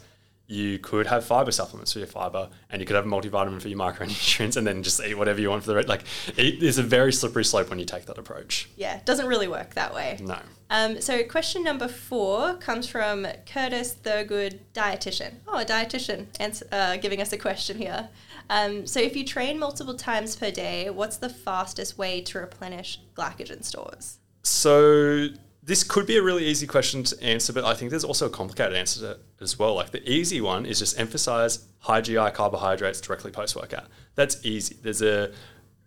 You 0.50 0.80
could 0.80 1.06
have 1.06 1.24
fiber 1.24 1.52
supplements 1.52 1.92
for 1.92 2.00
your 2.00 2.08
fiber, 2.08 2.50
and 2.70 2.80
you 2.80 2.86
could 2.86 2.96
have 2.96 3.06
a 3.06 3.08
multivitamin 3.08 3.62
for 3.62 3.68
your 3.68 3.78
micronutrients, 3.78 4.56
and 4.56 4.66
then 4.66 4.82
just 4.82 5.00
eat 5.00 5.16
whatever 5.16 5.40
you 5.40 5.48
want 5.48 5.62
for 5.62 5.68
the 5.68 5.76
rest. 5.76 5.86
Like, 5.86 6.02
it 6.36 6.60
is 6.60 6.76
a 6.76 6.82
very 6.82 7.12
slippery 7.12 7.44
slope 7.44 7.70
when 7.70 7.78
you 7.78 7.84
take 7.84 8.06
that 8.06 8.18
approach. 8.18 8.68
Yeah, 8.76 8.96
it 8.96 9.06
doesn't 9.06 9.28
really 9.28 9.46
work 9.46 9.74
that 9.74 9.94
way. 9.94 10.18
No. 10.20 10.40
Um, 10.68 11.00
so 11.00 11.22
question 11.22 11.62
number 11.62 11.86
four 11.86 12.54
comes 12.56 12.88
from 12.88 13.28
Curtis 13.46 13.94
Thurgood, 14.02 14.58
dietitian. 14.74 15.34
Oh, 15.46 15.60
a 15.60 15.64
dietitian, 15.64 16.26
ans- 16.40 16.64
uh, 16.72 16.96
giving 16.96 17.22
us 17.22 17.32
a 17.32 17.38
question 17.38 17.78
here. 17.78 18.08
Um, 18.48 18.88
so 18.88 18.98
if 18.98 19.14
you 19.14 19.24
train 19.24 19.56
multiple 19.56 19.94
times 19.94 20.34
per 20.34 20.50
day, 20.50 20.90
what's 20.90 21.16
the 21.16 21.28
fastest 21.28 21.96
way 21.96 22.20
to 22.22 22.40
replenish 22.40 23.00
glycogen 23.14 23.62
stores? 23.62 24.18
So 24.42 25.28
this 25.62 25.84
could 25.84 26.06
be 26.06 26.16
a 26.16 26.22
really 26.22 26.46
easy 26.46 26.66
question 26.66 27.02
to 27.04 27.22
answer, 27.22 27.52
but 27.52 27.64
I 27.64 27.74
think 27.74 27.90
there's 27.90 28.04
also 28.04 28.26
a 28.26 28.30
complicated 28.30 28.74
answer 28.74 29.00
to 29.00 29.10
it 29.12 29.20
as 29.40 29.58
well. 29.58 29.74
Like 29.74 29.90
the 29.90 30.10
easy 30.10 30.40
one 30.40 30.64
is 30.64 30.78
just 30.78 30.98
emphasize 30.98 31.66
high 31.80 32.00
GI 32.00 32.30
carbohydrates 32.32 33.00
directly 33.00 33.30
post 33.30 33.56
workout. 33.56 33.86
That's 34.14 34.44
easy. 34.44 34.76
There's 34.82 35.02
a 35.02 35.32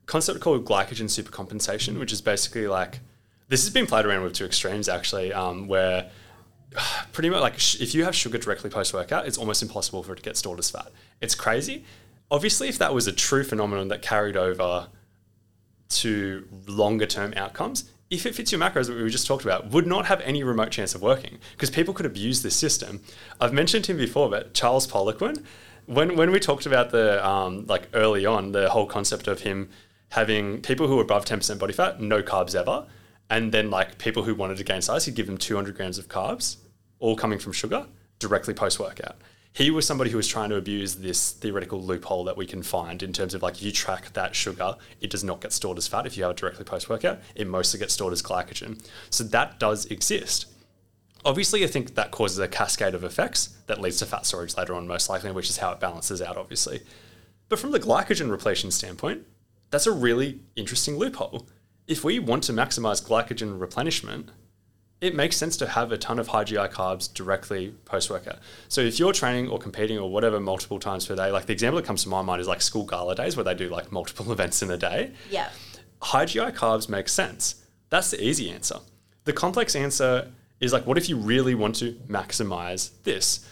concept 0.05 0.41
called 0.41 0.65
glycogen 0.65 1.09
supercompensation, 1.09 1.99
which 1.99 2.13
is 2.13 2.21
basically 2.21 2.67
like 2.67 2.99
this 3.47 3.63
has 3.63 3.73
been 3.73 3.87
played 3.87 4.05
around 4.05 4.23
with 4.23 4.33
two 4.33 4.45
extremes 4.45 4.87
actually, 4.87 5.33
um, 5.33 5.67
where 5.67 6.11
pretty 7.11 7.29
much 7.31 7.41
like 7.41 7.55
if 7.55 7.95
you 7.95 8.03
have 8.03 8.15
sugar 8.15 8.37
directly 8.37 8.69
post 8.69 8.93
workout, 8.93 9.25
it's 9.25 9.37
almost 9.37 9.63
impossible 9.63 10.03
for 10.03 10.13
it 10.13 10.17
to 10.17 10.21
get 10.21 10.37
stored 10.37 10.59
as 10.59 10.69
fat. 10.69 10.91
It's 11.19 11.35
crazy. 11.35 11.83
Obviously, 12.29 12.67
if 12.67 12.77
that 12.77 12.93
was 12.93 13.07
a 13.07 13.11
true 13.11 13.43
phenomenon 13.43 13.87
that 13.87 14.01
carried 14.01 14.37
over 14.37 14.87
to 15.89 16.47
longer 16.67 17.05
term 17.05 17.33
outcomes, 17.35 17.89
if 18.13 18.25
it 18.25 18.35
fits 18.35 18.51
your 18.51 18.61
macros 18.61 18.87
that 18.87 18.95
we 18.95 19.09
just 19.09 19.27
talked 19.27 19.43
about, 19.43 19.71
would 19.71 19.87
not 19.87 20.05
have 20.05 20.21
any 20.21 20.43
remote 20.43 20.71
chance 20.71 20.93
of 20.93 21.01
working 21.01 21.39
because 21.53 21.69
people 21.69 21.93
could 21.93 22.05
abuse 22.05 22.43
this 22.43 22.55
system. 22.55 23.01
I've 23.41 23.53
mentioned 23.53 23.87
him 23.87 23.97
before, 23.97 24.29
but 24.29 24.53
Charles 24.53 24.85
Poliquin, 24.87 25.43
when 25.85 26.15
when 26.15 26.31
we 26.31 26.39
talked 26.39 26.65
about 26.65 26.91
the 26.91 27.25
um, 27.27 27.65
like 27.65 27.89
early 27.93 28.25
on, 28.25 28.51
the 28.51 28.69
whole 28.69 28.85
concept 28.85 29.27
of 29.27 29.41
him 29.41 29.69
having 30.09 30.61
people 30.61 30.87
who 30.87 30.95
were 30.97 31.01
above 31.01 31.25
ten 31.25 31.39
percent 31.39 31.59
body 31.59 31.73
fat, 31.73 31.99
no 31.99 32.21
carbs 32.21 32.55
ever, 32.55 32.85
and 33.29 33.51
then 33.51 33.69
like 33.69 33.97
people 33.97 34.23
who 34.23 34.35
wanted 34.35 34.57
to 34.57 34.63
gain 34.63 34.81
size, 34.81 35.05
he'd 35.05 35.15
give 35.15 35.27
them 35.27 35.37
two 35.37 35.55
hundred 35.55 35.75
grams 35.75 35.97
of 35.97 36.07
carbs, 36.07 36.57
all 36.99 37.15
coming 37.15 37.39
from 37.39 37.51
sugar, 37.51 37.87
directly 38.19 38.53
post 38.53 38.79
workout 38.79 39.15
he 39.53 39.69
was 39.69 39.85
somebody 39.85 40.09
who 40.09 40.17
was 40.17 40.27
trying 40.27 40.49
to 40.49 40.55
abuse 40.55 40.95
this 40.95 41.31
theoretical 41.31 41.79
loophole 41.79 42.23
that 42.23 42.35
we 42.35 42.47
can 42.47 42.63
find 42.63 43.03
in 43.03 43.13
terms 43.13 43.35
of 43.35 43.43
like 43.43 43.55
if 43.55 43.63
you 43.63 43.71
track 43.71 44.11
that 44.13 44.35
sugar, 44.35 44.75
it 44.99 45.11
does 45.11 45.23
not 45.23 45.41
get 45.41 45.53
stored 45.53 45.77
as 45.77 45.87
fat 45.87 46.07
if 46.07 46.17
you 46.17 46.23
have 46.23 46.31
it 46.31 46.37
directly 46.37 46.65
post 46.65 46.89
workout. 46.89 47.19
It 47.35 47.47
mostly 47.47 47.79
gets 47.79 47.93
stored 47.93 48.13
as 48.13 48.23
glycogen. 48.23 48.83
So 49.11 49.23
that 49.25 49.59
does 49.59 49.85
exist. 49.85 50.47
Obviously, 51.23 51.63
I 51.63 51.67
think 51.67 51.93
that 51.95 52.11
causes 52.11 52.39
a 52.39 52.47
cascade 52.47 52.95
of 52.95 53.03
effects 53.03 53.55
that 53.67 53.79
leads 53.79 53.97
to 53.97 54.05
fat 54.05 54.25
storage 54.25 54.57
later 54.57 54.73
on, 54.73 54.87
most 54.87 55.07
likely, 55.07 55.31
which 55.31 55.49
is 55.49 55.57
how 55.57 55.71
it 55.71 55.79
balances 55.79 56.21
out, 56.21 56.35
obviously. 56.35 56.81
But 57.47 57.59
from 57.59 57.71
the 57.71 57.79
glycogen 57.79 58.31
repletion 58.31 58.71
standpoint, 58.71 59.25
that's 59.69 59.87
a 59.87 59.91
really 59.91 60.39
interesting 60.55 60.97
loophole. 60.97 61.47
If 61.87 62.03
we 62.03 62.17
want 62.17 62.43
to 62.45 62.53
maximize 62.53 63.05
glycogen 63.05 63.59
replenishment, 63.59 64.29
it 65.03 65.13
makes 65.13 65.35
sense 65.35 65.57
to 65.57 65.67
have 65.67 65.91
a 65.91 65.97
ton 65.97 66.17
of 66.17 66.29
high 66.29 66.45
GI 66.45 66.55
carbs 66.55 67.13
directly 67.13 67.71
post 67.83 68.09
workout. 68.09 68.39
So 68.69 68.79
if 68.79 68.99
you're 68.99 69.11
training 69.11 69.49
or 69.49 69.59
competing 69.59 69.99
or 69.99 70.09
whatever 70.09 70.39
multiple 70.39 70.79
times 70.79 71.05
per 71.05 71.13
day, 71.13 71.29
like 71.29 71.45
the 71.45 71.51
example 71.51 71.81
that 71.81 71.85
comes 71.85 72.03
to 72.03 72.09
my 72.09 72.21
mind 72.21 72.39
is 72.39 72.47
like 72.47 72.61
school 72.61 72.85
gala 72.85 73.13
days 73.13 73.35
where 73.35 73.43
they 73.43 73.53
do 73.53 73.67
like 73.67 73.91
multiple 73.91 74.31
events 74.31 74.61
in 74.61 74.71
a 74.71 74.77
day. 74.77 75.11
Yeah. 75.29 75.49
High 76.01 76.23
GI 76.23 76.53
carbs 76.53 76.87
make 76.87 77.09
sense. 77.09 77.65
That's 77.89 78.11
the 78.11 78.23
easy 78.23 78.49
answer. 78.49 78.77
The 79.25 79.33
complex 79.33 79.75
answer 79.75 80.31
is 80.61 80.71
like, 80.71 80.87
what 80.87 80.97
if 80.97 81.09
you 81.09 81.17
really 81.17 81.53
want 81.53 81.75
to 81.75 81.91
maximize 82.07 82.91
this? 83.03 83.45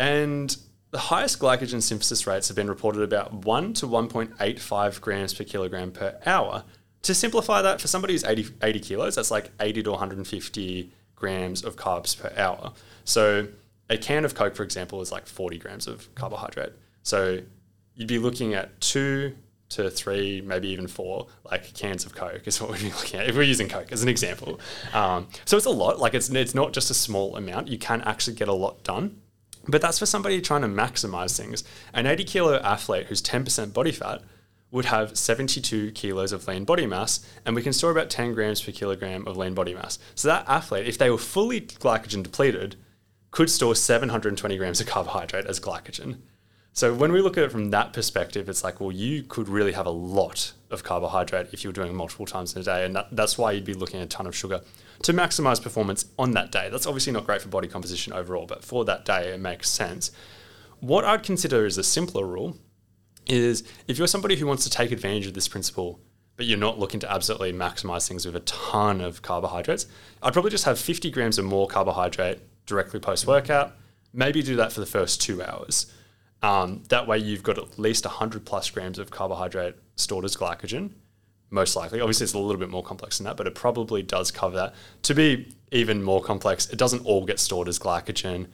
And 0.00 0.56
the 0.90 0.98
highest 0.98 1.38
glycogen 1.38 1.80
synthesis 1.80 2.26
rates 2.26 2.48
have 2.48 2.56
been 2.56 2.68
reported 2.68 3.02
about 3.02 3.32
1 3.32 3.72
to 3.74 3.86
1.85 3.86 5.00
grams 5.00 5.32
per 5.32 5.44
kilogram 5.44 5.92
per 5.92 6.18
hour 6.26 6.64
to 7.02 7.14
simplify 7.14 7.62
that, 7.62 7.80
for 7.80 7.88
somebody 7.88 8.14
who's 8.14 8.24
80, 8.24 8.48
80 8.62 8.80
kilos, 8.80 9.14
that's 9.14 9.30
like 9.30 9.50
80 9.60 9.84
to 9.84 9.90
150 9.90 10.92
grams 11.14 11.64
of 11.64 11.76
carbs 11.76 12.18
per 12.18 12.32
hour. 12.40 12.72
So 13.04 13.48
a 13.90 13.96
can 13.96 14.24
of 14.24 14.34
Coke, 14.34 14.54
for 14.54 14.62
example, 14.62 15.00
is 15.00 15.10
like 15.12 15.26
40 15.26 15.58
grams 15.58 15.86
of 15.86 16.12
carbohydrate. 16.14 16.72
So 17.02 17.40
you'd 17.94 18.08
be 18.08 18.18
looking 18.18 18.54
at 18.54 18.80
two 18.80 19.34
to 19.70 19.90
three, 19.90 20.40
maybe 20.40 20.68
even 20.68 20.86
four, 20.86 21.26
like 21.50 21.74
cans 21.74 22.06
of 22.06 22.14
Coke 22.14 22.42
is 22.46 22.60
what 22.60 22.70
we'd 22.70 22.80
be 22.80 22.90
looking 22.98 23.20
at 23.20 23.28
if 23.28 23.36
we're 23.36 23.42
using 23.42 23.68
Coke 23.68 23.92
as 23.92 24.02
an 24.02 24.08
example. 24.08 24.60
Um, 24.94 25.28
so 25.44 25.56
it's 25.56 25.66
a 25.66 25.70
lot. 25.70 25.98
Like 25.98 26.14
it's 26.14 26.30
it's 26.30 26.54
not 26.54 26.72
just 26.72 26.90
a 26.90 26.94
small 26.94 27.36
amount. 27.36 27.68
You 27.68 27.78
can 27.78 28.00
actually 28.02 28.36
get 28.36 28.48
a 28.48 28.52
lot 28.52 28.82
done. 28.82 29.20
But 29.66 29.82
that's 29.82 29.98
for 29.98 30.06
somebody 30.06 30.40
trying 30.40 30.62
to 30.62 30.68
maximize 30.68 31.36
things. 31.36 31.62
An 31.92 32.06
80 32.06 32.24
kilo 32.24 32.56
athlete 32.56 33.06
who's 33.06 33.20
10% 33.20 33.74
body 33.74 33.92
fat 33.92 34.22
would 34.70 34.86
have 34.86 35.16
72 35.16 35.92
kilos 35.92 36.32
of 36.32 36.46
lean 36.46 36.64
body 36.64 36.86
mass, 36.86 37.24
and 37.44 37.56
we 37.56 37.62
can 37.62 37.72
store 37.72 37.90
about 37.90 38.10
10 38.10 38.34
grams 38.34 38.60
per 38.60 38.72
kilogram 38.72 39.26
of 39.26 39.36
lean 39.36 39.54
body 39.54 39.74
mass. 39.74 39.98
So 40.14 40.28
that 40.28 40.48
athlete, 40.48 40.86
if 40.86 40.98
they 40.98 41.10
were 41.10 41.18
fully 41.18 41.62
glycogen 41.62 42.22
depleted, 42.22 42.76
could 43.30 43.50
store 43.50 43.74
720 43.74 44.56
grams 44.56 44.80
of 44.80 44.86
carbohydrate 44.86 45.46
as 45.46 45.60
glycogen. 45.60 46.18
So 46.72 46.94
when 46.94 47.12
we 47.12 47.20
look 47.20 47.36
at 47.36 47.44
it 47.44 47.50
from 47.50 47.70
that 47.70 47.92
perspective, 47.92 48.48
it's 48.48 48.62
like, 48.62 48.80
well, 48.80 48.92
you 48.92 49.22
could 49.22 49.48
really 49.48 49.72
have 49.72 49.86
a 49.86 49.90
lot 49.90 50.52
of 50.70 50.84
carbohydrate 50.84 51.48
if 51.52 51.64
you're 51.64 51.72
doing 51.72 51.94
multiple 51.94 52.26
times 52.26 52.54
in 52.54 52.60
a 52.60 52.64
day, 52.64 52.84
and 52.84 52.94
that, 52.94 53.08
that's 53.10 53.36
why 53.36 53.52
you'd 53.52 53.64
be 53.64 53.74
looking 53.74 54.00
at 54.00 54.06
a 54.06 54.08
ton 54.08 54.26
of 54.26 54.36
sugar 54.36 54.60
to 55.02 55.12
maximize 55.12 55.62
performance 55.62 56.04
on 56.18 56.32
that 56.32 56.52
day. 56.52 56.68
That's 56.70 56.86
obviously 56.86 57.12
not 57.12 57.26
great 57.26 57.42
for 57.42 57.48
body 57.48 57.68
composition 57.68 58.12
overall, 58.12 58.46
but 58.46 58.62
for 58.64 58.84
that 58.84 59.04
day, 59.04 59.32
it 59.32 59.40
makes 59.40 59.68
sense. 59.68 60.10
What 60.80 61.04
I'd 61.04 61.22
consider 61.22 61.66
is 61.66 61.78
a 61.78 61.82
simpler 61.82 62.26
rule 62.26 62.56
is 63.28 63.64
if 63.86 63.98
you're 63.98 64.06
somebody 64.06 64.36
who 64.36 64.46
wants 64.46 64.64
to 64.64 64.70
take 64.70 64.90
advantage 64.90 65.26
of 65.26 65.34
this 65.34 65.48
principle, 65.48 66.00
but 66.36 66.46
you're 66.46 66.58
not 66.58 66.78
looking 66.78 67.00
to 67.00 67.12
absolutely 67.12 67.52
maximize 67.52 68.08
things 68.08 68.24
with 68.24 68.36
a 68.36 68.40
ton 68.40 69.00
of 69.00 69.22
carbohydrates, 69.22 69.86
I'd 70.22 70.32
probably 70.32 70.50
just 70.50 70.64
have 70.64 70.78
50 70.78 71.10
grams 71.10 71.38
or 71.38 71.42
more 71.42 71.66
carbohydrate 71.66 72.40
directly 72.66 73.00
post 73.00 73.26
workout. 73.26 73.72
Maybe 74.12 74.42
do 74.42 74.56
that 74.56 74.72
for 74.72 74.80
the 74.80 74.86
first 74.86 75.20
two 75.20 75.42
hours. 75.42 75.92
Um, 76.42 76.84
that 76.88 77.06
way, 77.06 77.18
you've 77.18 77.42
got 77.42 77.58
at 77.58 77.78
least 77.78 78.04
100 78.04 78.44
plus 78.44 78.70
grams 78.70 78.98
of 78.98 79.10
carbohydrate 79.10 79.74
stored 79.96 80.24
as 80.24 80.36
glycogen, 80.36 80.92
most 81.50 81.74
likely. 81.74 82.00
Obviously, 82.00 82.24
it's 82.24 82.34
a 82.34 82.38
little 82.38 82.60
bit 82.60 82.70
more 82.70 82.82
complex 82.82 83.18
than 83.18 83.24
that, 83.24 83.36
but 83.36 83.46
it 83.46 83.54
probably 83.54 84.02
does 84.02 84.30
cover 84.30 84.56
that. 84.56 84.74
To 85.02 85.14
be 85.14 85.52
even 85.72 86.02
more 86.02 86.22
complex, 86.22 86.68
it 86.70 86.78
doesn't 86.78 87.04
all 87.04 87.24
get 87.24 87.40
stored 87.40 87.68
as 87.68 87.78
glycogen 87.78 88.46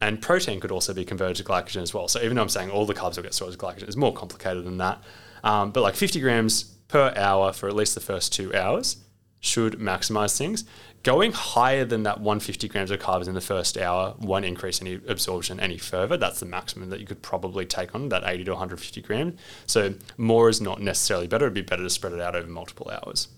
and 0.00 0.22
protein 0.22 0.60
could 0.60 0.70
also 0.70 0.94
be 0.94 1.04
converted 1.04 1.36
to 1.36 1.44
glycogen 1.44 1.82
as 1.82 1.92
well. 1.92 2.08
So 2.08 2.20
even 2.22 2.36
though 2.36 2.42
I'm 2.42 2.48
saying 2.48 2.70
all 2.70 2.86
the 2.86 2.94
carbs 2.94 3.16
will 3.16 3.24
get 3.24 3.34
stored 3.34 3.50
as 3.50 3.56
glycogen, 3.56 3.84
it's 3.84 3.96
more 3.96 4.12
complicated 4.12 4.64
than 4.64 4.78
that. 4.78 5.02
Um, 5.42 5.70
but 5.70 5.82
like 5.82 5.96
50 5.96 6.20
grams 6.20 6.64
per 6.88 7.12
hour 7.16 7.52
for 7.52 7.68
at 7.68 7.74
least 7.74 7.94
the 7.94 8.00
first 8.00 8.32
two 8.32 8.54
hours 8.54 8.98
should 9.40 9.74
maximize 9.74 10.36
things. 10.36 10.64
Going 11.04 11.32
higher 11.32 11.84
than 11.84 12.02
that 12.02 12.20
150 12.20 12.68
grams 12.68 12.90
of 12.90 12.98
carbs 12.98 13.28
in 13.28 13.34
the 13.34 13.40
first 13.40 13.78
hour 13.78 14.14
won't 14.18 14.44
increase 14.44 14.80
any 14.80 14.94
absorption 15.06 15.60
any 15.60 15.78
further. 15.78 16.16
That's 16.16 16.40
the 16.40 16.46
maximum 16.46 16.90
that 16.90 17.00
you 17.00 17.06
could 17.06 17.22
probably 17.22 17.64
take 17.64 17.94
on, 17.94 18.08
that 18.08 18.24
80 18.24 18.44
to 18.44 18.50
150 18.52 19.00
grams. 19.02 19.40
So 19.66 19.94
more 20.16 20.48
is 20.48 20.60
not 20.60 20.80
necessarily 20.80 21.28
better. 21.28 21.46
It'd 21.46 21.54
be 21.54 21.62
better 21.62 21.84
to 21.84 21.90
spread 21.90 22.12
it 22.14 22.20
out 22.20 22.34
over 22.34 22.48
multiple 22.48 22.90
hours. 22.90 23.28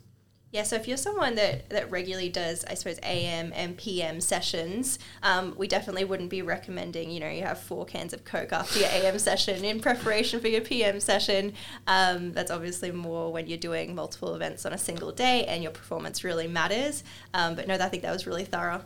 Yeah, 0.53 0.65
so 0.65 0.75
if 0.75 0.89
you're 0.89 0.97
someone 0.97 1.37
that, 1.37 1.71
that 1.71 1.93
regularly 1.93 2.29
does, 2.29 2.65
I 2.65 2.75
suppose, 2.75 2.99
AM 3.05 3.53
and 3.55 3.77
PM 3.77 4.21
sessions, 4.21 4.99
um, 5.23 5.55
we 5.57 5.69
definitely 5.69 6.05
wouldn't 6.05 6.29
be 6.29 6.43
recommending, 6.43 7.09
you 7.13 7.21
know, 7.21 7.29
you 7.29 7.43
have 7.43 7.61
four 7.61 7.85
cans 7.85 8.13
of 8.13 8.25
Coke 8.25 8.53
after 8.53 8.81
your 8.81 8.89
AM 8.89 9.21
session 9.21 9.65
in 9.65 9.79
preparation 9.79 10.41
for 10.41 10.49
your 10.49 10.61
PM 10.61 10.99
session. 10.99 11.53
Um, 11.87 12.33
that's 12.33 12.51
obviously 12.51 12.91
more 12.91 13.33
when 13.33 13.47
you're 13.47 13.59
doing 13.59 13.95
multiple 13.95 14.35
events 14.35 14.67
on 14.67 14.73
a 14.73 14.79
single 14.79 15.13
day 15.13 15.45
and 15.45 15.63
your 15.63 15.71
performance 15.71 16.25
really 16.25 16.49
matters. 16.49 17.05
Um, 17.33 17.55
but 17.55 17.69
no, 17.69 17.75
I 17.75 17.89
think 17.89 18.03
that 18.03 18.13
was 18.13 18.27
really 18.27 18.45
thorough. 18.45 18.83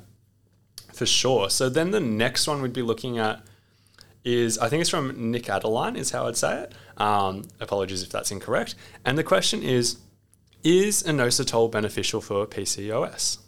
For 0.93 1.07
sure. 1.07 1.49
So 1.49 1.71
then 1.71 1.93
the 1.93 2.01
next 2.01 2.47
one 2.47 2.61
we'd 2.61 2.75
be 2.75 2.83
looking 2.83 3.19
at 3.19 3.43
is 4.23 4.59
I 4.59 4.69
think 4.69 4.83
it's 4.83 4.91
from 4.91 5.31
Nick 5.31 5.49
Adeline, 5.49 5.97
is 5.97 6.11
how 6.11 6.27
I'd 6.27 6.37
say 6.37 6.65
it. 6.65 6.75
Um, 6.99 7.45
apologies 7.59 8.03
if 8.03 8.11
that's 8.11 8.31
incorrect. 8.31 8.75
And 9.05 9.17
the 9.17 9.25
question 9.25 9.63
is 9.63 9.99
is 10.65 11.03
inositol 11.03 11.71
beneficial 11.71 12.21
for 12.21 12.47
PCOS? 12.47 13.39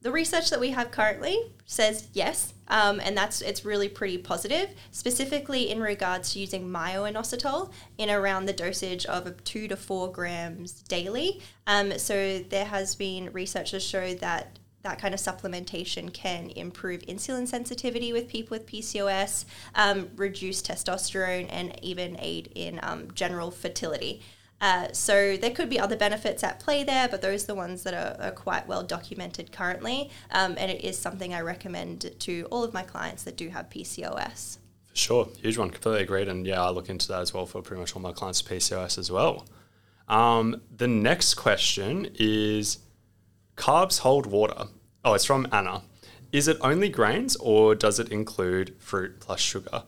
The 0.00 0.10
research 0.10 0.50
that 0.50 0.60
we 0.60 0.70
have 0.70 0.90
currently 0.90 1.38
says 1.64 2.08
yes, 2.12 2.52
um, 2.68 3.00
and 3.00 3.16
that's 3.16 3.40
it's 3.40 3.64
really 3.64 3.88
pretty 3.88 4.18
positive, 4.18 4.68
specifically 4.90 5.70
in 5.70 5.80
regards 5.80 6.32
to 6.32 6.40
using 6.40 6.70
myo-inositol 6.70 7.72
in 7.96 8.10
around 8.10 8.44
the 8.44 8.52
dosage 8.52 9.06
of 9.06 9.42
two 9.44 9.66
to 9.68 9.76
four 9.76 10.12
grams 10.12 10.82
daily. 10.82 11.40
Um, 11.66 11.98
so 11.98 12.40
there 12.40 12.66
has 12.66 12.94
been 12.94 13.32
research 13.32 13.70
to 13.70 13.80
show 13.80 14.12
that 14.14 14.58
that 14.82 14.98
kind 14.98 15.14
of 15.14 15.20
supplementation 15.20 16.12
can 16.12 16.50
improve 16.50 17.00
insulin 17.02 17.48
sensitivity 17.48 18.12
with 18.12 18.28
people 18.28 18.54
with 18.54 18.66
PCOS, 18.66 19.46
um, 19.74 20.10
reduce 20.16 20.60
testosterone, 20.60 21.46
and 21.48 21.82
even 21.82 22.18
aid 22.20 22.52
in 22.54 22.78
um, 22.82 23.08
general 23.14 23.50
fertility. 23.50 24.20
Uh, 24.64 24.90
so 24.92 25.36
there 25.36 25.50
could 25.50 25.68
be 25.68 25.78
other 25.78 25.94
benefits 25.94 26.42
at 26.42 26.58
play 26.58 26.82
there, 26.82 27.06
but 27.06 27.20
those 27.20 27.44
are 27.44 27.48
the 27.48 27.54
ones 27.54 27.82
that 27.82 27.92
are, 27.92 28.16
are 28.28 28.30
quite 28.30 28.66
well 28.66 28.82
documented 28.82 29.52
currently. 29.52 30.08
Um, 30.30 30.54
and 30.56 30.70
it 30.70 30.82
is 30.82 30.98
something 30.98 31.34
I 31.34 31.42
recommend 31.42 32.10
to 32.20 32.48
all 32.50 32.64
of 32.64 32.72
my 32.72 32.82
clients 32.82 33.24
that 33.24 33.36
do 33.36 33.50
have 33.50 33.68
PCOS. 33.68 34.56
For 34.86 34.96
sure, 34.96 35.28
huge 35.38 35.58
one, 35.58 35.68
completely 35.68 36.04
agreed. 36.04 36.28
And 36.28 36.46
yeah, 36.46 36.62
I 36.62 36.70
look 36.70 36.88
into 36.88 37.08
that 37.08 37.20
as 37.20 37.34
well 37.34 37.44
for 37.44 37.60
pretty 37.60 37.80
much 37.80 37.94
all 37.94 38.00
my 38.00 38.12
clients 38.12 38.42
with 38.42 38.58
PCOS 38.58 38.96
as 38.96 39.10
well. 39.10 39.46
Um, 40.08 40.62
the 40.74 40.88
next 40.88 41.34
question 41.34 42.08
is 42.14 42.78
carbs 43.58 43.98
hold 43.98 44.24
water. 44.24 44.68
Oh, 45.04 45.12
it's 45.12 45.26
from 45.26 45.46
Anna. 45.52 45.82
Is 46.32 46.48
it 46.48 46.56
only 46.62 46.88
grains 46.88 47.36
or 47.36 47.74
does 47.74 48.00
it 48.00 48.08
include 48.08 48.76
fruit 48.78 49.20
plus 49.20 49.40
sugar? 49.40 49.82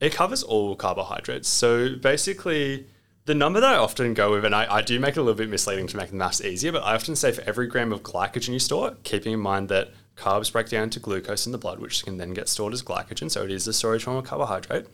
It 0.00 0.14
covers 0.14 0.42
all 0.42 0.74
carbohydrates. 0.74 1.50
So 1.50 1.96
basically, 1.96 2.86
the 3.24 3.34
number 3.34 3.60
that 3.60 3.74
I 3.74 3.76
often 3.76 4.14
go 4.14 4.32
with, 4.32 4.44
and 4.44 4.54
I, 4.54 4.76
I 4.76 4.82
do 4.82 4.98
make 4.98 5.16
it 5.16 5.20
a 5.20 5.22
little 5.22 5.38
bit 5.38 5.48
misleading 5.48 5.86
to 5.88 5.96
make 5.96 6.10
the 6.10 6.16
maths 6.16 6.40
easier, 6.40 6.72
but 6.72 6.82
I 6.82 6.94
often 6.94 7.14
say 7.14 7.30
for 7.30 7.42
every 7.42 7.68
gram 7.68 7.92
of 7.92 8.02
glycogen 8.02 8.52
you 8.52 8.58
store, 8.58 8.96
keeping 9.04 9.32
in 9.32 9.40
mind 9.40 9.68
that 9.68 9.92
carbs 10.16 10.52
break 10.52 10.68
down 10.68 10.90
to 10.90 11.00
glucose 11.00 11.46
in 11.46 11.52
the 11.52 11.58
blood, 11.58 11.78
which 11.78 12.04
can 12.04 12.16
then 12.16 12.34
get 12.34 12.48
stored 12.48 12.72
as 12.72 12.82
glycogen. 12.82 13.30
So 13.30 13.44
it 13.44 13.52
is 13.52 13.66
a 13.68 13.72
storage 13.72 14.04
form 14.04 14.16
of 14.16 14.24
carbohydrate. 14.24 14.86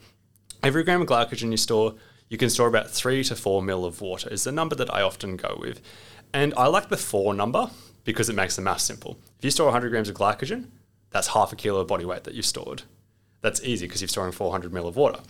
Every 0.61 0.83
gram 0.83 1.01
of 1.01 1.07
glycogen 1.07 1.49
you 1.51 1.57
store, 1.57 1.95
you 2.29 2.37
can 2.37 2.49
store 2.49 2.67
about 2.67 2.91
three 2.91 3.23
to 3.23 3.35
four 3.35 3.63
mil 3.63 3.83
of 3.83 3.99
water, 3.99 4.29
is 4.29 4.43
the 4.43 4.51
number 4.51 4.75
that 4.75 4.93
I 4.93 5.01
often 5.01 5.35
go 5.35 5.57
with. 5.59 5.81
And 6.31 6.53
I 6.55 6.67
like 6.67 6.89
the 6.89 6.97
four 6.97 7.33
number 7.33 7.71
because 8.03 8.29
it 8.29 8.35
makes 8.35 8.55
the 8.55 8.61
math 8.61 8.81
simple. 8.81 9.17
If 9.39 9.45
you 9.45 9.51
store 9.51 9.65
100 9.67 9.89
grams 9.89 10.09
of 10.09 10.15
glycogen, 10.15 10.67
that's 11.09 11.29
half 11.29 11.51
a 11.51 11.55
kilo 11.55 11.79
of 11.79 11.87
body 11.87 12.05
weight 12.05 12.25
that 12.25 12.35
you've 12.35 12.45
stored. 12.45 12.83
That's 13.41 13.63
easy 13.63 13.87
because 13.87 14.01
you're 14.01 14.07
storing 14.07 14.31
400 14.31 14.71
mil 14.71 14.87
of 14.87 14.95
water 14.95 15.21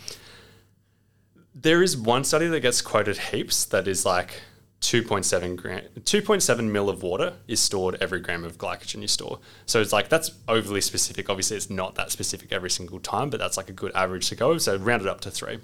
there 1.61 1.83
is 1.83 1.97
one 1.97 2.23
study 2.23 2.47
that 2.47 2.61
gets 2.61 2.81
quoted 2.81 3.17
heaps 3.17 3.65
that 3.65 3.87
is 3.87 4.05
like 4.05 4.41
2.7 4.81 5.57
gram 5.57 5.81
2.7 5.99 6.71
mil 6.71 6.89
of 6.89 7.03
water 7.03 7.33
is 7.47 7.59
stored 7.59 7.97
every 7.99 8.21
gram 8.21 8.45
of 8.45 8.57
glycogen 8.57 9.01
you 9.01 9.07
store. 9.07 9.39
So 9.65 9.81
it's 9.81 9.91
like 9.91 10.07
that's 10.07 10.31
overly 10.47 10.79
specific. 10.79 11.29
Obviously 11.29 11.57
it's 11.57 11.69
not 11.69 11.95
that 11.95 12.11
specific 12.11 12.53
every 12.53 12.69
single 12.69 12.99
time 12.99 13.29
but 13.29 13.39
that's 13.39 13.57
like 13.57 13.69
a 13.69 13.73
good 13.73 13.91
average 13.93 14.29
to 14.29 14.35
go 14.35 14.57
so 14.57 14.77
round 14.77 15.01
it 15.01 15.07
up 15.07 15.19
to 15.21 15.31
three. 15.31 15.59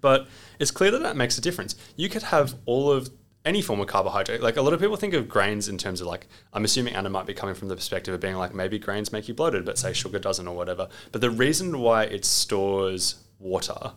But 0.00 0.28
it's 0.60 0.70
clear 0.70 0.90
that 0.92 1.02
that 1.02 1.16
makes 1.16 1.36
a 1.38 1.40
difference. 1.40 1.74
You 1.96 2.08
could 2.08 2.22
have 2.22 2.54
all 2.64 2.92
of 2.92 3.10
any 3.44 3.62
form 3.62 3.80
of 3.80 3.88
carbohydrate. 3.88 4.42
Like 4.42 4.56
a 4.56 4.62
lot 4.62 4.74
of 4.74 4.80
people 4.80 4.96
think 4.96 5.14
of 5.14 5.28
grains 5.28 5.68
in 5.68 5.78
terms 5.78 6.00
of 6.00 6.06
like 6.06 6.26
i'm 6.52 6.64
assuming 6.64 6.94
anna 6.94 7.10
might 7.10 7.26
be 7.26 7.34
coming 7.34 7.54
from 7.54 7.68
the 7.68 7.76
perspective 7.76 8.14
of 8.14 8.20
being 8.20 8.36
like 8.36 8.54
maybe 8.54 8.78
grains 8.78 9.12
make 9.12 9.28
you 9.28 9.34
bloated 9.34 9.64
but 9.64 9.78
say 9.78 9.92
sugar 9.92 10.20
doesn't 10.20 10.46
or 10.46 10.54
whatever. 10.54 10.88
But 11.10 11.20
the 11.20 11.30
reason 11.30 11.80
why 11.80 12.04
it 12.04 12.24
stores 12.24 13.16
water 13.40 13.92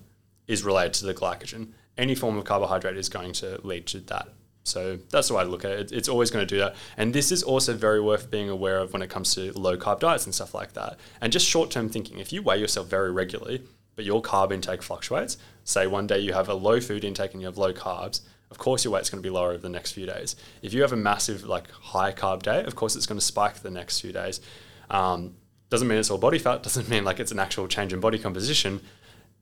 is 0.50 0.64
related 0.64 0.94
to 0.96 1.06
the 1.06 1.14
glycogen. 1.14 1.70
Any 1.98 2.16
form 2.16 2.38
of 2.38 2.44
carbohydrate 2.44 2.98
is 2.98 3.08
going 3.08 3.34
to 3.34 3.62
lead 3.64 3.86
to 3.88 4.00
that. 4.02 4.30
So 4.64 4.98
that's 5.10 5.28
the 5.30 5.36
way 5.36 5.42
I 5.42 5.44
look 5.44 5.64
at 5.64 5.72
it. 5.72 5.92
It's 5.92 6.10
always 6.10 6.32
going 6.32 6.46
to 6.46 6.56
do 6.56 6.60
that. 6.60 6.76
And 6.98 7.14
this 7.14 7.32
is 7.32 7.44
also 7.44 7.74
very 7.74 8.02
worth 8.02 8.30
being 8.30 8.50
aware 8.50 8.80
of 8.80 8.92
when 8.92 9.02
it 9.02 9.10
comes 9.10 9.34
to 9.36 9.54
low 9.54 9.78
carb 9.78 10.00
diets 10.00 10.26
and 10.26 10.34
stuff 10.34 10.54
like 10.54 10.74
that. 10.74 11.00
And 11.22 11.32
just 11.32 11.46
short 11.46 11.70
term 11.70 11.88
thinking. 11.88 12.18
If 12.18 12.34
you 12.34 12.42
weigh 12.42 12.58
yourself 12.58 12.88
very 12.88 13.12
regularly, 13.12 13.64
but 13.96 14.06
your 14.06 14.22
carb 14.22 14.52
intake 14.52 14.82
fluctuates, 14.82 15.38
say 15.64 15.86
one 15.86 16.08
day 16.08 16.20
you 16.20 16.34
have 16.34 16.50
a 16.50 16.56
low 16.56 16.82
food 16.82 17.04
intake 17.04 17.34
and 17.34 17.42
you 17.42 17.48
have 17.48 17.58
low 17.58 17.74
carbs, 17.74 18.22
of 18.50 18.58
course 18.58 18.84
your 18.84 18.94
weight's 18.94 19.10
going 19.12 19.22
to 19.22 19.28
be 19.28 19.32
lower 19.32 19.50
over 19.50 19.60
the 19.60 19.70
next 19.70 19.92
few 19.92 20.08
days. 20.08 20.36
If 20.64 20.74
you 20.74 20.82
have 20.82 20.94
a 20.94 20.98
massive 20.98 21.44
like 21.44 21.70
high 21.70 22.12
carb 22.12 22.42
day, 22.42 22.64
of 22.64 22.76
course 22.76 22.96
it's 22.96 23.06
going 23.06 23.20
to 23.20 23.26
spike 23.26 23.60
the 23.60 23.70
next 23.70 24.00
few 24.00 24.12
days. 24.12 24.42
Um, 24.90 25.36
doesn't 25.70 25.88
mean 25.88 26.00
it's 26.00 26.10
all 26.10 26.18
body 26.18 26.40
fat. 26.40 26.64
Doesn't 26.70 26.90
mean 26.90 27.04
like 27.04 27.20
it's 27.20 27.32
an 27.32 27.40
actual 27.40 27.68
change 27.68 27.94
in 27.94 28.00
body 28.00 28.18
composition 28.18 28.82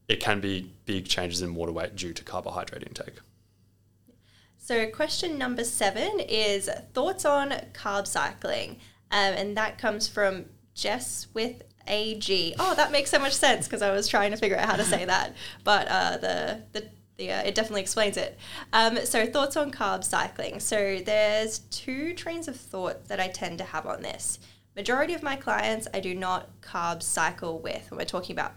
it 0.07 0.19
can 0.19 0.39
be 0.39 0.71
big 0.85 1.07
changes 1.07 1.41
in 1.41 1.55
water 1.55 1.71
weight 1.71 1.95
due 1.95 2.13
to 2.13 2.23
carbohydrate 2.23 2.83
intake. 2.83 3.19
So, 4.57 4.85
question 4.87 5.37
number 5.37 5.63
seven 5.63 6.19
is 6.19 6.69
thoughts 6.93 7.25
on 7.25 7.51
carb 7.73 8.07
cycling. 8.07 8.79
Um, 9.11 9.33
and 9.33 9.57
that 9.57 9.77
comes 9.77 10.07
from 10.07 10.45
Jess 10.73 11.27
with 11.33 11.63
AG. 11.87 12.55
Oh, 12.59 12.75
that 12.75 12.91
makes 12.91 13.09
so 13.09 13.19
much 13.19 13.33
sense 13.33 13.65
because 13.65 13.81
I 13.81 13.91
was 13.91 14.07
trying 14.07 14.31
to 14.31 14.37
figure 14.37 14.57
out 14.57 14.67
how 14.67 14.75
to 14.75 14.83
say 14.83 15.05
that. 15.05 15.35
But 15.63 15.87
uh, 15.87 16.17
the, 16.17 16.63
the, 16.73 16.89
the 17.17 17.31
uh, 17.31 17.41
it 17.43 17.55
definitely 17.55 17.81
explains 17.81 18.17
it. 18.17 18.37
Um, 18.73 18.97
so, 19.05 19.25
thoughts 19.25 19.55
on 19.55 19.71
carb 19.71 20.03
cycling. 20.03 20.59
So, 20.59 20.99
there's 20.99 21.59
two 21.59 22.13
trains 22.13 22.47
of 22.47 22.57
thought 22.57 23.07
that 23.07 23.19
I 23.19 23.29
tend 23.29 23.59
to 23.59 23.63
have 23.63 23.85
on 23.85 24.01
this. 24.01 24.39
Majority 24.75 25.13
of 25.13 25.23
my 25.23 25.35
clients 25.35 25.87
I 25.93 26.01
do 26.01 26.13
not 26.13 26.61
carb 26.61 27.01
cycle 27.01 27.59
with. 27.59 27.89
We're 27.91 28.05
talking 28.05 28.35
about 28.35 28.53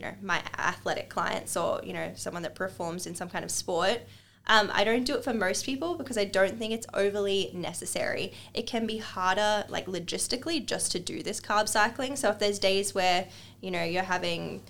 you 0.00 0.06
know 0.06 0.14
my 0.22 0.42
athletic 0.58 1.10
clients 1.10 1.56
or 1.56 1.80
you 1.84 1.92
know 1.92 2.10
someone 2.16 2.42
that 2.42 2.54
performs 2.54 3.06
in 3.06 3.14
some 3.14 3.28
kind 3.28 3.44
of 3.44 3.50
sport 3.50 4.00
Um, 4.46 4.70
I 4.72 4.84
don't 4.84 5.04
do 5.04 5.14
it 5.14 5.22
for 5.22 5.34
most 5.34 5.66
people 5.66 5.94
because 5.96 6.16
I 6.16 6.24
don't 6.24 6.58
think 6.58 6.72
it's 6.72 6.86
overly 6.94 7.50
necessary. 7.52 8.32
It 8.54 8.66
can 8.66 8.86
be 8.86 8.96
harder, 8.96 9.64
like 9.68 9.86
logistically, 9.86 10.64
just 10.64 10.90
to 10.92 10.98
do 10.98 11.22
this 11.22 11.40
carb 11.40 11.68
cycling. 11.68 12.16
So 12.16 12.30
if 12.30 12.38
there's 12.38 12.58
days 12.58 12.94
where 12.94 13.28
you 13.60 13.70
know 13.70 13.84
you're 13.84 14.10
having 14.16 14.62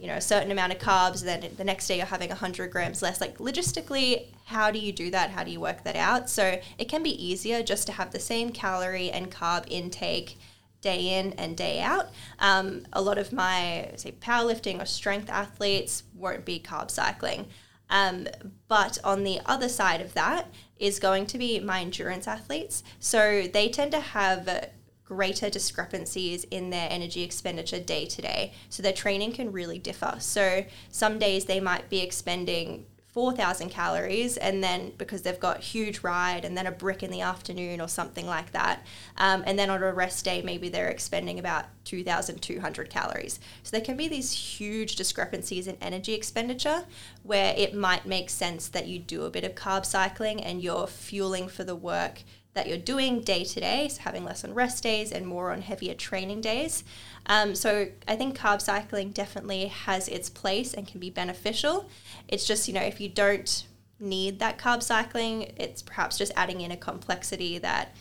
you 0.00 0.06
know 0.06 0.14
a 0.14 0.20
certain 0.20 0.50
amount 0.50 0.72
of 0.72 0.78
carbs 0.78 1.22
then 1.24 1.40
the 1.56 1.64
next 1.64 1.86
day 1.88 1.96
you're 1.96 2.06
having 2.06 2.30
100 2.30 2.70
grams 2.70 3.02
less 3.02 3.20
like 3.20 3.38
logistically 3.38 4.26
how 4.44 4.70
do 4.70 4.78
you 4.78 4.92
do 4.92 5.10
that 5.10 5.30
how 5.30 5.42
do 5.42 5.50
you 5.50 5.60
work 5.60 5.82
that 5.82 5.96
out 5.96 6.30
so 6.30 6.44
it 6.78 6.88
can 6.88 7.02
be 7.02 7.10
easier 7.30 7.62
just 7.62 7.86
to 7.86 7.92
have 7.92 8.12
the 8.12 8.20
same 8.20 8.50
calorie 8.50 9.10
and 9.10 9.30
carb 9.30 9.64
intake 9.68 10.38
day 10.80 11.18
in 11.18 11.32
and 11.34 11.56
day 11.56 11.80
out 11.80 12.08
um, 12.38 12.82
a 12.92 13.02
lot 13.02 13.18
of 13.18 13.32
my 13.32 13.90
say 13.96 14.12
powerlifting 14.12 14.80
or 14.80 14.86
strength 14.86 15.28
athletes 15.28 16.04
won't 16.14 16.44
be 16.44 16.60
carb 16.60 16.90
cycling 16.90 17.46
um, 17.90 18.28
but 18.68 18.98
on 19.02 19.24
the 19.24 19.40
other 19.46 19.68
side 19.68 20.00
of 20.00 20.14
that 20.14 20.46
is 20.78 20.98
going 20.98 21.26
to 21.26 21.38
be 21.38 21.58
my 21.58 21.80
endurance 21.80 22.28
athletes 22.28 22.82
so 22.98 23.48
they 23.52 23.68
tend 23.68 23.90
to 23.90 24.00
have 24.00 24.70
greater 25.08 25.48
discrepancies 25.48 26.44
in 26.50 26.68
their 26.68 26.86
energy 26.90 27.22
expenditure 27.22 27.80
day 27.80 28.04
to 28.04 28.20
day. 28.20 28.52
So 28.68 28.82
their 28.82 28.92
training 28.92 29.32
can 29.32 29.50
really 29.52 29.78
differ. 29.78 30.16
So 30.18 30.66
some 30.90 31.18
days 31.18 31.46
they 31.46 31.60
might 31.60 31.88
be 31.88 32.00
expending 32.00 32.84
4,000 33.12 33.70
calories, 33.70 34.36
and 34.36 34.62
then 34.62 34.92
because 34.98 35.22
they've 35.22 35.40
got 35.40 35.60
huge 35.60 36.00
ride 36.00 36.44
and 36.44 36.56
then 36.56 36.66
a 36.66 36.70
brick 36.70 37.02
in 37.02 37.10
the 37.10 37.22
afternoon 37.22 37.80
or 37.80 37.88
something 37.88 38.26
like 38.26 38.52
that. 38.52 38.86
Um, 39.16 39.42
and 39.46 39.58
then 39.58 39.70
on 39.70 39.82
a 39.82 39.92
rest 39.92 40.24
day, 40.24 40.42
maybe 40.42 40.68
they're 40.68 40.88
expending 40.88 41.38
about 41.38 41.64
2,200 41.84 42.90
calories. 42.90 43.40
So 43.62 43.70
there 43.70 43.84
can 43.84 43.96
be 43.96 44.08
these 44.08 44.32
huge 44.32 44.96
discrepancies 44.96 45.66
in 45.66 45.78
energy 45.80 46.12
expenditure 46.12 46.84
where 47.22 47.54
it 47.56 47.74
might 47.74 48.04
make 48.04 48.28
sense 48.28 48.68
that 48.68 48.86
you 48.86 48.98
do 48.98 49.24
a 49.24 49.30
bit 49.30 49.44
of 49.44 49.54
carb 49.54 49.86
cycling 49.86 50.42
and 50.42 50.62
you're 50.62 50.86
fueling 50.86 51.48
for 51.48 51.64
the 51.64 51.76
work 51.76 52.22
that 52.58 52.66
you're 52.66 52.76
doing 52.76 53.20
day 53.20 53.44
to 53.44 53.60
day, 53.60 53.86
so 53.86 54.02
having 54.02 54.24
less 54.24 54.42
on 54.42 54.52
rest 54.52 54.82
days 54.82 55.12
and 55.12 55.24
more 55.24 55.52
on 55.52 55.62
heavier 55.62 55.94
training 55.94 56.40
days. 56.40 56.82
Um, 57.26 57.54
so 57.54 57.86
I 58.08 58.16
think 58.16 58.36
carb 58.36 58.60
cycling 58.60 59.10
definitely 59.10 59.66
has 59.66 60.08
its 60.08 60.28
place 60.28 60.74
and 60.74 60.84
can 60.84 60.98
be 60.98 61.08
beneficial. 61.08 61.88
It's 62.26 62.44
just, 62.44 62.66
you 62.66 62.74
know, 62.74 62.82
if 62.82 63.00
you 63.00 63.08
don't 63.08 63.64
need 64.00 64.40
that 64.40 64.58
carb 64.58 64.82
cycling, 64.82 65.52
it's 65.56 65.82
perhaps 65.82 66.18
just 66.18 66.32
adding 66.34 66.60
in 66.60 66.72
a 66.72 66.76
complexity 66.76 67.58
that 67.58 67.94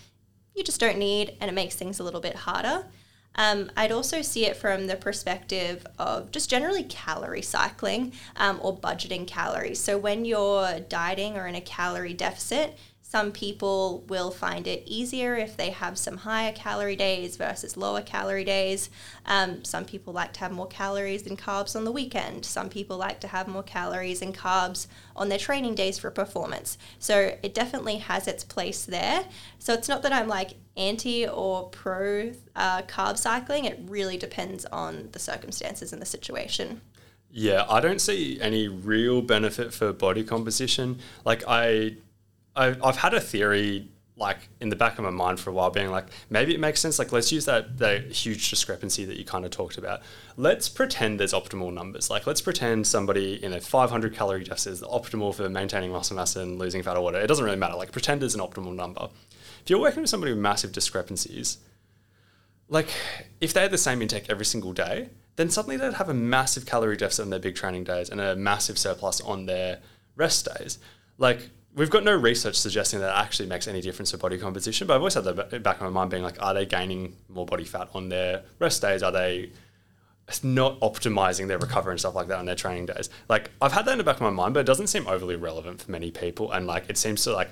you 0.56 0.64
just 0.64 0.80
don't 0.80 0.98
need 0.98 1.38
and 1.40 1.52
it 1.52 1.54
makes 1.54 1.76
things 1.76 2.00
a 2.00 2.04
little 2.04 2.22
bit 2.22 2.36
harder. 2.36 2.86
Um, 3.36 3.70
I'd 3.78 3.92
also 3.92 4.24
see 4.24 4.48
it 4.48 4.58
from 4.58 4.88
the 4.88 4.96
perspective 4.96 5.86
of 6.00 6.32
just 6.32 6.50
generally 6.50 6.84
calorie 6.84 7.44
cycling 7.44 8.14
um, 8.38 8.60
or 8.64 8.76
budgeting 8.76 9.28
calories. 9.28 9.80
So 9.80 10.00
when 10.00 10.26
you're 10.26 10.80
dieting 10.80 11.38
or 11.38 11.46
in 11.46 11.54
a 11.54 11.62
calorie 11.62 12.16
deficit, 12.16 12.76
some 13.10 13.32
people 13.32 14.04
will 14.10 14.32
find 14.32 14.68
it 14.68 14.84
easier 14.86 15.34
if 15.38 15.56
they 15.56 15.70
have 15.70 15.98
some 15.98 16.18
higher 16.18 16.52
calorie 16.52 16.98
days 16.98 17.38
versus 17.38 17.78
lower 17.78 18.02
calorie 18.02 18.44
days. 18.44 18.90
Um, 19.26 19.64
some 19.64 19.86
people 19.86 20.12
like 20.12 20.34
to 20.34 20.42
have 20.42 20.52
more 20.52 20.68
calories 20.68 21.26
and 21.26 21.40
carbs 21.40 21.74
on 21.74 21.86
the 21.86 21.92
weekend. 21.94 22.44
Some 22.44 22.68
people 22.68 22.98
like 22.98 23.22
to 23.22 23.30
have 23.30 23.48
more 23.48 23.64
calories 23.64 24.22
and 24.22 24.36
carbs 24.36 24.88
on 25.16 25.30
their 25.30 25.38
training 25.38 25.74
days 25.74 25.98
for 25.98 26.12
performance. 26.12 26.78
So 27.00 27.38
it 27.42 27.54
definitely 27.54 28.00
has 28.00 28.28
its 28.28 28.44
place 28.44 28.84
there. 28.84 29.24
So 29.58 29.74
it's 29.74 29.88
not 29.88 30.02
that 30.02 30.12
I'm 30.12 30.28
like 30.28 30.56
anti 30.76 31.26
or 31.26 31.70
pro 31.70 32.34
uh, 32.58 32.82
carb 32.82 33.18
cycling, 33.18 33.64
it 33.64 33.80
really 33.88 34.18
depends 34.18 34.66
on 34.66 35.08
the 35.14 35.20
circumstances 35.20 35.94
and 35.94 36.02
the 36.02 36.06
situation. 36.06 36.82
Yeah, 37.32 37.66
I 37.70 37.80
don't 37.80 38.02
see 38.02 38.42
any 38.42 38.68
real 38.68 39.22
benefit 39.22 39.74
for 39.74 39.94
body 39.94 40.26
composition. 40.26 41.00
Like 41.24 41.44
I 41.48 41.96
I've, 42.58 42.84
I've 42.84 42.98
had 42.98 43.14
a 43.14 43.22
theory 43.22 43.90
like 44.20 44.50
in 44.60 44.70
the 44.70 44.76
back 44.76 44.98
of 44.98 45.04
my 45.04 45.12
mind 45.12 45.40
for 45.40 45.52
a 45.52 45.54
while 45.54 45.70
being 45.70 45.92
like 45.92 46.08
maybe 46.32 46.52
it 46.56 46.60
makes 46.60 46.80
sense 46.80 46.98
like 46.98 47.12
let's 47.12 47.32
use 47.32 47.46
that 47.46 47.78
that 47.78 48.12
huge 48.12 48.50
discrepancy 48.50 49.06
that 49.06 49.16
you 49.18 49.24
kind 49.24 49.46
of 49.46 49.52
talked 49.52 49.78
about. 49.78 50.02
Let's 50.36 50.68
pretend 50.68 51.20
there's 51.20 51.34
optimal 51.34 51.72
numbers. 51.72 52.10
Like 52.10 52.26
let's 52.26 52.42
pretend 52.42 52.88
somebody 52.88 53.42
in 53.44 53.54
a 53.54 53.62
500 53.62 54.16
calorie 54.16 54.44
deficit 54.44 54.74
is 54.74 54.82
optimal 54.82 55.36
for 55.36 55.48
maintaining 55.50 55.92
muscle 55.92 56.16
mass 56.16 56.36
and 56.36 56.58
losing 56.58 56.82
fat 56.82 56.98
or 56.98 57.04
whatever. 57.04 57.24
It 57.24 57.28
doesn't 57.28 57.46
really 57.46 57.58
matter. 57.58 57.76
Like 57.76 57.92
pretend 57.92 58.22
there's 58.22 58.36
an 58.36 58.42
optimal 58.42 58.74
number. 58.74 59.10
If 59.62 59.70
you're 59.70 59.80
working 59.80 60.02
with 60.02 60.10
somebody 60.10 60.32
with 60.32 60.42
massive 60.42 60.72
discrepancies 60.72 61.60
like 62.70 62.90
if 63.40 63.54
they 63.54 63.62
had 63.62 63.72
the 63.72 63.78
same 63.78 64.02
intake 64.02 64.30
every 64.30 64.46
single 64.46 64.74
day 64.74 65.10
then 65.38 65.50
suddenly 65.50 65.78
they'd 65.78 65.94
have 65.94 66.10
a 66.10 66.14
massive 66.14 66.66
calorie 66.66 66.98
deficit 66.98 67.24
on 67.24 67.30
their 67.30 67.40
big 67.40 67.56
training 67.56 67.84
days 67.84 68.10
and 68.10 68.20
a 68.20 68.36
massive 68.36 68.78
surplus 68.78 69.22
on 69.22 69.46
their 69.46 69.80
rest 70.16 70.50
days. 70.58 70.80
Like 71.20 71.52
we've 71.78 71.90
got 71.90 72.04
no 72.04 72.16
research 72.16 72.56
suggesting 72.56 73.00
that 73.00 73.16
actually 73.16 73.48
makes 73.48 73.68
any 73.68 73.82
difference 73.82 74.12
to 74.12 74.18
body 74.18 74.38
composition, 74.38 74.88
but 74.88 74.96
I've 74.96 75.02
always 75.02 75.14
had 75.14 75.24
that 75.26 75.64
back 75.64 75.80
in 75.80 75.86
my 75.86 75.92
mind 75.92 76.10
being 76.10 76.24
like, 76.24 76.42
are 76.42 76.54
they 76.54 76.66
gaining 76.66 77.16
more 77.30 77.46
body 77.46 77.64
fat 77.64 77.88
on 77.94 78.10
their 78.10 78.44
rest 78.60 78.82
days? 78.82 79.04
Are 79.04 79.12
they 79.12 79.52
not 80.44 80.80
optimizing 80.82 81.48
their 81.48 81.60
recovery 81.60 81.94
and 81.94 82.00
stuff 82.00 82.16
like 82.16 82.28
that 82.28 82.40
on 82.40 82.46
their 82.46 82.56
training 82.56 82.88
days? 82.88 83.10
Like, 83.30 83.52
I've 83.62 83.72
had 83.72 83.86
that 83.86 83.92
in 83.92 84.00
the 84.00 84.04
back 84.04 84.16
of 84.16 84.22
my 84.22 84.32
mind, 84.32 84.56
but 84.56 84.62
it 84.62 84.66
doesn't 84.66 84.88
seem 84.88 85.08
overly 85.08 85.36
relevant 85.36 85.82
for 85.82 85.92
many 85.92 86.12
people. 86.12 86.52
And 86.52 86.66
like, 86.68 86.90
it 86.90 86.98
seems 86.98 87.24
to 87.24 87.34
like, 87.34 87.52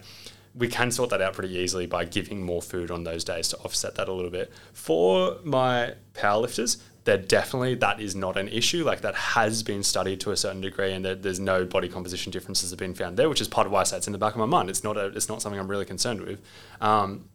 we 0.55 0.67
can 0.67 0.89
sort 0.89 1.09
that 1.11 1.21
out 1.21 1.33
pretty 1.33 1.53
easily 1.53 1.85
by 1.85 2.05
giving 2.05 2.43
more 2.43 2.61
food 2.61 2.89
on 2.89 3.03
those 3.03 3.23
days 3.23 3.49
to 3.49 3.57
offset 3.57 3.95
that 3.95 4.07
a 4.07 4.13
little 4.13 4.31
bit. 4.31 4.51
For 4.73 5.37
my 5.43 5.93
powerlifters, 6.13 6.81
that 7.05 7.29
definitely 7.29 7.75
that 7.75 7.99
is 7.99 8.15
not 8.15 8.35
an 8.35 8.47
issue. 8.49 8.83
Like 8.83 9.01
that 9.01 9.15
has 9.15 9.63
been 9.63 9.83
studied 9.83 10.19
to 10.21 10.31
a 10.31 10.37
certain 10.37 10.61
degree, 10.61 10.91
and 10.91 11.05
there's 11.05 11.39
no 11.39 11.63
body 11.63 11.87
composition 11.87 12.31
differences 12.31 12.71
have 12.71 12.79
been 12.79 12.93
found 12.93 13.15
there, 13.15 13.29
which 13.29 13.41
is 13.41 13.47
part 13.47 13.65
of 13.65 13.71
why 13.71 13.81
I 13.81 13.83
say 13.83 13.97
it's 13.97 14.07
in 14.07 14.13
the 14.13 14.19
back 14.19 14.33
of 14.33 14.39
my 14.39 14.45
mind. 14.45 14.69
It's 14.69 14.83
not 14.83 14.97
a, 14.97 15.05
it's 15.07 15.29
not 15.29 15.41
something 15.41 15.59
I'm 15.59 15.69
really 15.69 15.85
concerned 15.85 16.21
with, 16.21 16.41
um, 16.81 17.29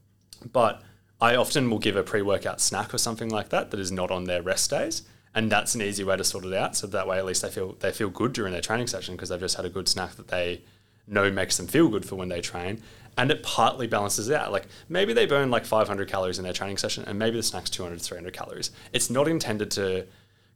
but 0.53 0.83
I 1.21 1.37
often 1.37 1.71
will 1.71 1.79
give 1.79 1.97
a 1.97 2.03
pre-workout 2.03 2.61
snack 2.61 2.93
or 2.93 2.99
something 2.99 3.29
like 3.29 3.51
that 3.51 3.71
that 3.71 3.81
is 3.81 3.93
not 3.93 4.11
on 4.11 4.25
their 4.25 4.43
rest 4.43 4.71
days, 4.71 5.03
and 5.35 5.51
that's 5.51 5.77
an 5.77 5.83
easy 5.83 6.03
way 6.03 6.17
to 6.17 6.25
sort 6.25 6.45
it 6.45 6.53
out. 6.53 6.77
So 6.77 6.89
that 6.89 7.07
way, 7.07 7.19
at 7.19 7.25
least 7.25 7.43
they 7.43 7.51
feel 7.51 7.77
they 7.79 7.93
feel 7.93 8.11
good 8.11 8.33
during 8.33 8.53
their 8.53 8.63
training 8.63 8.89
session 8.89 9.15
because 9.15 9.29
they've 9.29 9.41
just 9.41 9.57
had 9.57 9.65
a 9.65 9.71
good 9.71 9.89
snack 9.89 10.17
that 10.17 10.29
they 10.29 10.63
know 11.07 11.31
makes 11.31 11.57
them 11.57 11.67
feel 11.67 11.89
good 11.89 12.05
for 12.05 12.17
when 12.17 12.29
they 12.29 12.41
train 12.41 12.81
and 13.17 13.31
it 13.31 13.43
partly 13.43 13.87
balances 13.87 14.31
out. 14.31 14.53
Like 14.53 14.67
maybe 14.89 15.13
they 15.13 15.27
burn 15.27 15.51
like 15.51 15.65
500 15.65 16.09
calories 16.09 16.39
in 16.39 16.45
their 16.45 16.53
training 16.53 16.79
session, 16.79 17.05
and 17.07 17.19
maybe 17.19 17.37
the 17.37 17.43
snack's 17.43 17.71
200 17.71 18.01
300 18.01 18.33
calories. 18.33 18.71
It's 18.93 19.11
not 19.11 19.29
intended 19.29 19.71
to 19.73 20.07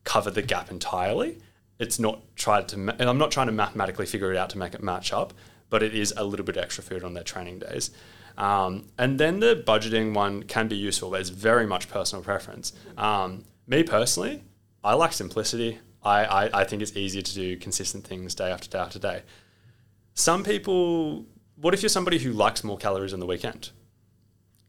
cover 0.04 0.30
the 0.30 0.42
gap 0.42 0.70
entirely. 0.70 1.38
It's 1.78 1.98
not 1.98 2.22
tried 2.36 2.68
to, 2.68 2.76
and 2.76 3.02
I'm 3.02 3.18
not 3.18 3.30
trying 3.30 3.46
to 3.46 3.52
mathematically 3.52 4.06
figure 4.06 4.32
it 4.32 4.36
out 4.36 4.50
to 4.50 4.58
make 4.58 4.74
it 4.74 4.82
match 4.82 5.12
up, 5.12 5.32
but 5.70 5.82
it 5.82 5.94
is 5.94 6.14
a 6.16 6.24
little 6.24 6.46
bit 6.46 6.56
extra 6.56 6.84
food 6.84 7.02
on 7.02 7.14
their 7.14 7.24
training 7.24 7.58
days. 7.58 7.90
Um, 8.36 8.86
and 8.98 9.18
then 9.18 9.40
the 9.40 9.62
budgeting 9.66 10.14
one 10.14 10.42
can 10.44 10.68
be 10.68 10.76
useful, 10.76 11.10
but 11.10 11.20
it's 11.20 11.30
very 11.30 11.66
much 11.66 11.88
personal 11.88 12.22
preference. 12.22 12.72
Um, 12.96 13.44
me 13.66 13.82
personally, 13.82 14.42
I 14.82 14.94
like 14.94 15.12
simplicity. 15.12 15.78
I, 16.02 16.24
I, 16.24 16.60
I 16.60 16.64
think 16.64 16.82
it's 16.82 16.96
easier 16.96 17.22
to 17.22 17.34
do 17.34 17.56
consistent 17.56 18.06
things 18.06 18.34
day 18.34 18.50
after 18.50 18.68
day 18.68 18.78
after 18.78 18.98
day. 18.98 19.22
Some 20.14 20.44
people 20.44 21.26
what 21.56 21.74
if 21.74 21.82
you're 21.82 21.88
somebody 21.88 22.18
who 22.18 22.32
likes 22.32 22.64
more 22.64 22.78
calories 22.78 23.12
on 23.12 23.20
the 23.20 23.26
weekend? 23.26 23.70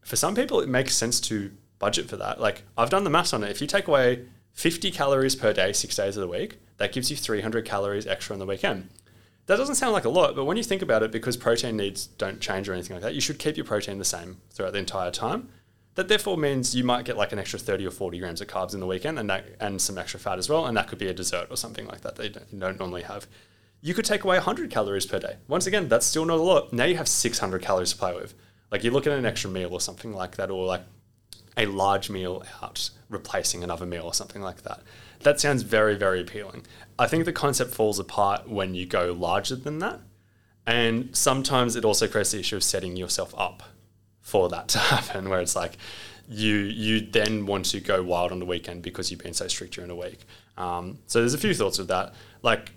For 0.02 0.16
some 0.16 0.36
people, 0.36 0.60
it 0.60 0.70
makes 0.70 0.96
sense 0.96 1.20
to 1.22 1.52
budget 1.80 2.08
for 2.10 2.18
that. 2.18 2.40
Like 2.40 2.64
I've 2.78 2.90
done 2.90 3.04
the 3.04 3.10
maths 3.10 3.34
on 3.34 3.44
it. 3.44 3.52
If 3.52 3.62
you 3.62 3.68
take 3.68 3.88
away 3.88 4.26
50 4.54 4.92
calories 4.92 5.36
per 5.36 5.54
day, 5.54 5.74
six 5.74 5.96
days 5.96 6.16
of 6.16 6.22
the 6.22 6.28
week, 6.28 6.60
that 6.78 6.94
gives 6.94 7.10
you 7.10 7.18
300 7.18 7.66
calories 7.66 8.08
extra 8.08 8.34
on 8.34 8.40
the 8.40 8.46
weekend. 8.46 8.90
That 9.48 9.58
doesn't 9.58 9.76
sound 9.76 9.94
like 9.94 10.06
a 10.06 10.10
lot, 10.10 10.36
but 10.36 10.46
when 10.46 10.58
you 10.58 10.64
think 10.64 10.82
about 10.82 11.04
it, 11.04 11.12
because 11.12 11.38
protein 11.38 11.78
needs 11.78 12.08
don't 12.08 12.42
change 12.42 12.68
or 12.68 12.74
anything 12.74 12.96
like 12.96 13.04
that, 13.04 13.14
you 13.14 13.22
should 13.22 13.38
keep 13.38 13.58
your 13.58 13.66
protein 13.66 14.00
the 14.00 14.06
same 14.06 14.38
throughout 14.52 14.74
the 14.74 14.80
entire 14.80 15.12
time. 15.12 15.50
That 15.94 16.08
therefore 16.08 16.38
means 16.38 16.76
you 16.76 16.84
might 16.84 17.06
get 17.06 17.16
like 17.16 17.32
an 17.32 17.40
extra 17.40 17.60
30 17.60 17.86
or 17.86 17.92
40 17.92 18.20
grams 18.20 18.42
of 18.42 18.48
carbs 18.48 18.74
in 18.74 18.80
the 18.80 18.88
weekend 18.88 19.20
and 19.20 19.30
that, 19.30 19.46
and 19.60 19.80
some 19.82 19.98
extra 19.98 20.20
fat 20.20 20.40
as 20.40 20.50
well. 20.50 20.66
And 20.66 20.76
that 20.76 20.88
could 20.88 20.98
be 20.98 21.08
a 21.08 21.14
dessert 21.14 21.48
or 21.50 21.58
something 21.58 21.86
like 21.86 22.02
that 22.02 22.16
they 22.16 22.30
don't 22.30 22.80
normally 22.80 23.04
have 23.04 23.28
you 23.82 23.94
could 23.94 24.06
take 24.06 24.24
away 24.24 24.38
100 24.38 24.70
calories 24.70 25.06
per 25.06 25.20
day. 25.20 25.38
Once 25.48 25.68
again, 25.68 25.88
that's 25.88 26.06
still 26.06 26.26
not 26.26 26.40
a 26.40 26.42
lot. 26.42 26.74
Now 26.74 26.86
you 26.86 26.98
have 26.98 27.08
600 27.08 27.62
calories 27.62 27.92
to 27.92 27.98
play 27.98 28.16
with. 28.16 28.34
Like 28.72 28.84
you 28.84 28.92
look 28.92 29.08
at 29.08 29.14
an 29.14 29.26
extra 29.26 29.50
meal 29.50 29.74
or 29.74 29.80
something 29.80 30.14
like 30.14 30.38
that, 30.38 30.50
or 30.50 30.66
like 30.66 30.82
a 31.58 31.66
large 31.66 32.10
meal 32.10 32.44
out 32.62 32.90
replacing 33.10 33.64
another 33.64 33.86
meal 33.86 34.04
or 34.04 34.14
something 34.14 34.42
like 34.42 34.64
that. 34.64 34.82
That 35.22 35.40
sounds 35.40 35.64
very, 35.64 35.96
very 35.96 36.22
appealing. 36.22 36.66
I 37.00 37.08
think 37.08 37.26
the 37.26 37.34
concept 37.34 37.72
falls 37.74 38.00
apart 38.00 38.50
when 38.50 38.76
you 38.76 38.86
go 38.86 39.14
larger 39.14 39.56
than 39.56 39.80
that. 39.80 40.00
And 40.68 41.16
sometimes 41.16 41.76
it 41.76 41.86
also 41.86 42.08
creates 42.08 42.32
the 42.32 42.40
issue 42.40 42.56
of 42.56 42.64
setting 42.64 42.96
yourself 42.96 43.34
up 43.38 43.64
for 44.22 44.50
that 44.50 44.68
to 44.70 44.80
happen, 44.94 45.30
where 45.30 45.40
it's 45.40 45.56
like 45.56 45.78
you 46.28 46.56
you 46.56 47.02
then 47.02 47.46
want 47.46 47.66
to 47.66 47.80
go 47.80 48.02
wild 48.02 48.32
on 48.32 48.40
the 48.40 48.46
weekend 48.46 48.82
because 48.82 49.12
you've 49.12 49.22
been 49.22 49.34
so 49.34 49.48
strict 49.48 49.76
during 49.76 49.90
the 49.90 49.96
week. 49.96 50.20
Um, 50.58 51.00
so 51.06 51.20
there's 51.20 51.36
a 51.36 51.38
few 51.38 51.54
thoughts 51.54 51.78
with 51.78 51.90
that. 51.90 52.14
Like 52.42 52.72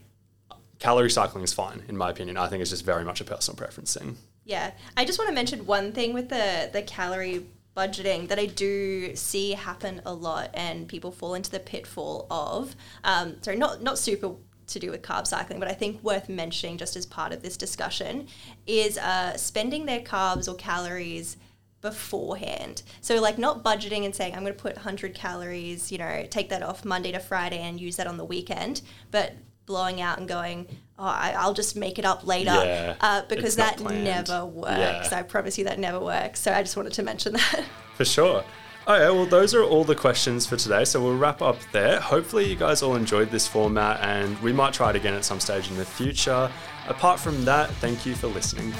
calorie 0.78 1.10
cycling 1.10 1.44
is 1.44 1.52
fine, 1.52 1.82
in 1.88 1.96
my 1.96 2.10
opinion. 2.10 2.36
I 2.36 2.48
think 2.48 2.60
it's 2.60 2.70
just 2.70 2.84
very 2.84 3.04
much 3.04 3.20
a 3.20 3.24
personal 3.24 3.56
preference 3.56 3.94
thing. 3.94 4.16
Yeah. 4.44 4.72
I 4.96 5.04
just 5.04 5.18
want 5.18 5.28
to 5.28 5.34
mention 5.34 5.66
one 5.66 5.92
thing 5.92 6.14
with 6.14 6.28
the, 6.28 6.70
the 6.72 6.82
calorie 6.82 7.46
budgeting 7.76 8.28
that 8.28 8.38
I 8.38 8.46
do 8.46 9.14
see 9.14 9.52
happen 9.52 10.00
a 10.04 10.12
lot 10.12 10.50
and 10.54 10.88
people 10.88 11.12
fall 11.12 11.34
into 11.34 11.50
the 11.50 11.60
pitfall 11.60 12.26
of. 12.30 12.74
Um, 13.04 13.40
sorry, 13.42 13.56
not, 13.56 13.82
not 13.82 13.98
super 13.98 14.34
to 14.66 14.78
do 14.78 14.90
with 14.90 15.02
carb 15.02 15.26
cycling, 15.26 15.58
but 15.60 15.68
I 15.68 15.74
think 15.74 16.02
worth 16.02 16.28
mentioning 16.28 16.76
just 16.76 16.96
as 16.96 17.06
part 17.06 17.32
of 17.32 17.42
this 17.42 17.56
discussion 17.56 18.26
is 18.66 18.98
uh, 18.98 19.36
spending 19.36 19.86
their 19.86 20.00
carbs 20.00 20.48
or 20.48 20.54
calories 20.54 21.36
beforehand. 21.80 22.82
So 23.00 23.20
like 23.20 23.38
not 23.38 23.62
budgeting 23.62 24.04
and 24.04 24.14
saying 24.14 24.34
I'm 24.34 24.42
going 24.42 24.54
to 24.54 24.60
put 24.60 24.74
100 24.74 25.14
calories, 25.14 25.92
you 25.92 25.98
know, 25.98 26.26
take 26.28 26.48
that 26.50 26.62
off 26.62 26.84
Monday 26.84 27.12
to 27.12 27.20
Friday 27.20 27.58
and 27.58 27.80
use 27.80 27.96
that 27.96 28.06
on 28.06 28.16
the 28.16 28.24
weekend, 28.24 28.82
but 29.10 29.34
blowing 29.68 30.00
out 30.00 30.18
and 30.18 30.26
going, 30.26 30.66
oh, 30.98 31.04
I, 31.04 31.46
will 31.46 31.54
just 31.54 31.76
make 31.76 32.00
it 32.00 32.04
up 32.04 32.26
later, 32.26 32.50
yeah, 32.50 32.96
uh, 33.00 33.22
because 33.28 33.54
that 33.56 33.78
never 33.80 34.44
works. 34.44 35.12
Yeah. 35.12 35.18
I 35.20 35.22
promise 35.22 35.56
you 35.56 35.64
that 35.64 35.78
never 35.78 36.00
works. 36.00 36.40
So 36.40 36.52
I 36.52 36.62
just 36.62 36.76
wanted 36.76 36.94
to 36.94 37.04
mention 37.04 37.34
that. 37.34 37.64
For 37.94 38.04
sure. 38.04 38.42
Okay, 38.88 39.10
well, 39.10 39.26
those 39.26 39.54
are 39.54 39.62
all 39.62 39.84
the 39.84 39.94
questions 39.94 40.46
for 40.46 40.56
today. 40.56 40.82
So 40.86 41.02
we'll 41.02 41.18
wrap 41.18 41.42
up 41.42 41.58
there. 41.72 42.00
Hopefully, 42.00 42.48
you 42.48 42.56
guys 42.56 42.80
all 42.82 42.96
enjoyed 42.96 43.30
this 43.30 43.46
format 43.46 44.00
and 44.00 44.40
we 44.40 44.50
might 44.50 44.72
try 44.72 44.88
it 44.88 44.96
again 44.96 45.12
at 45.12 45.26
some 45.26 45.40
stage 45.40 45.70
in 45.70 45.76
the 45.76 45.84
future. 45.84 46.50
Apart 46.88 47.20
from 47.20 47.44
that, 47.44 47.68
thank 47.82 48.06
you 48.06 48.14
for 48.14 48.28
listening. 48.28 48.72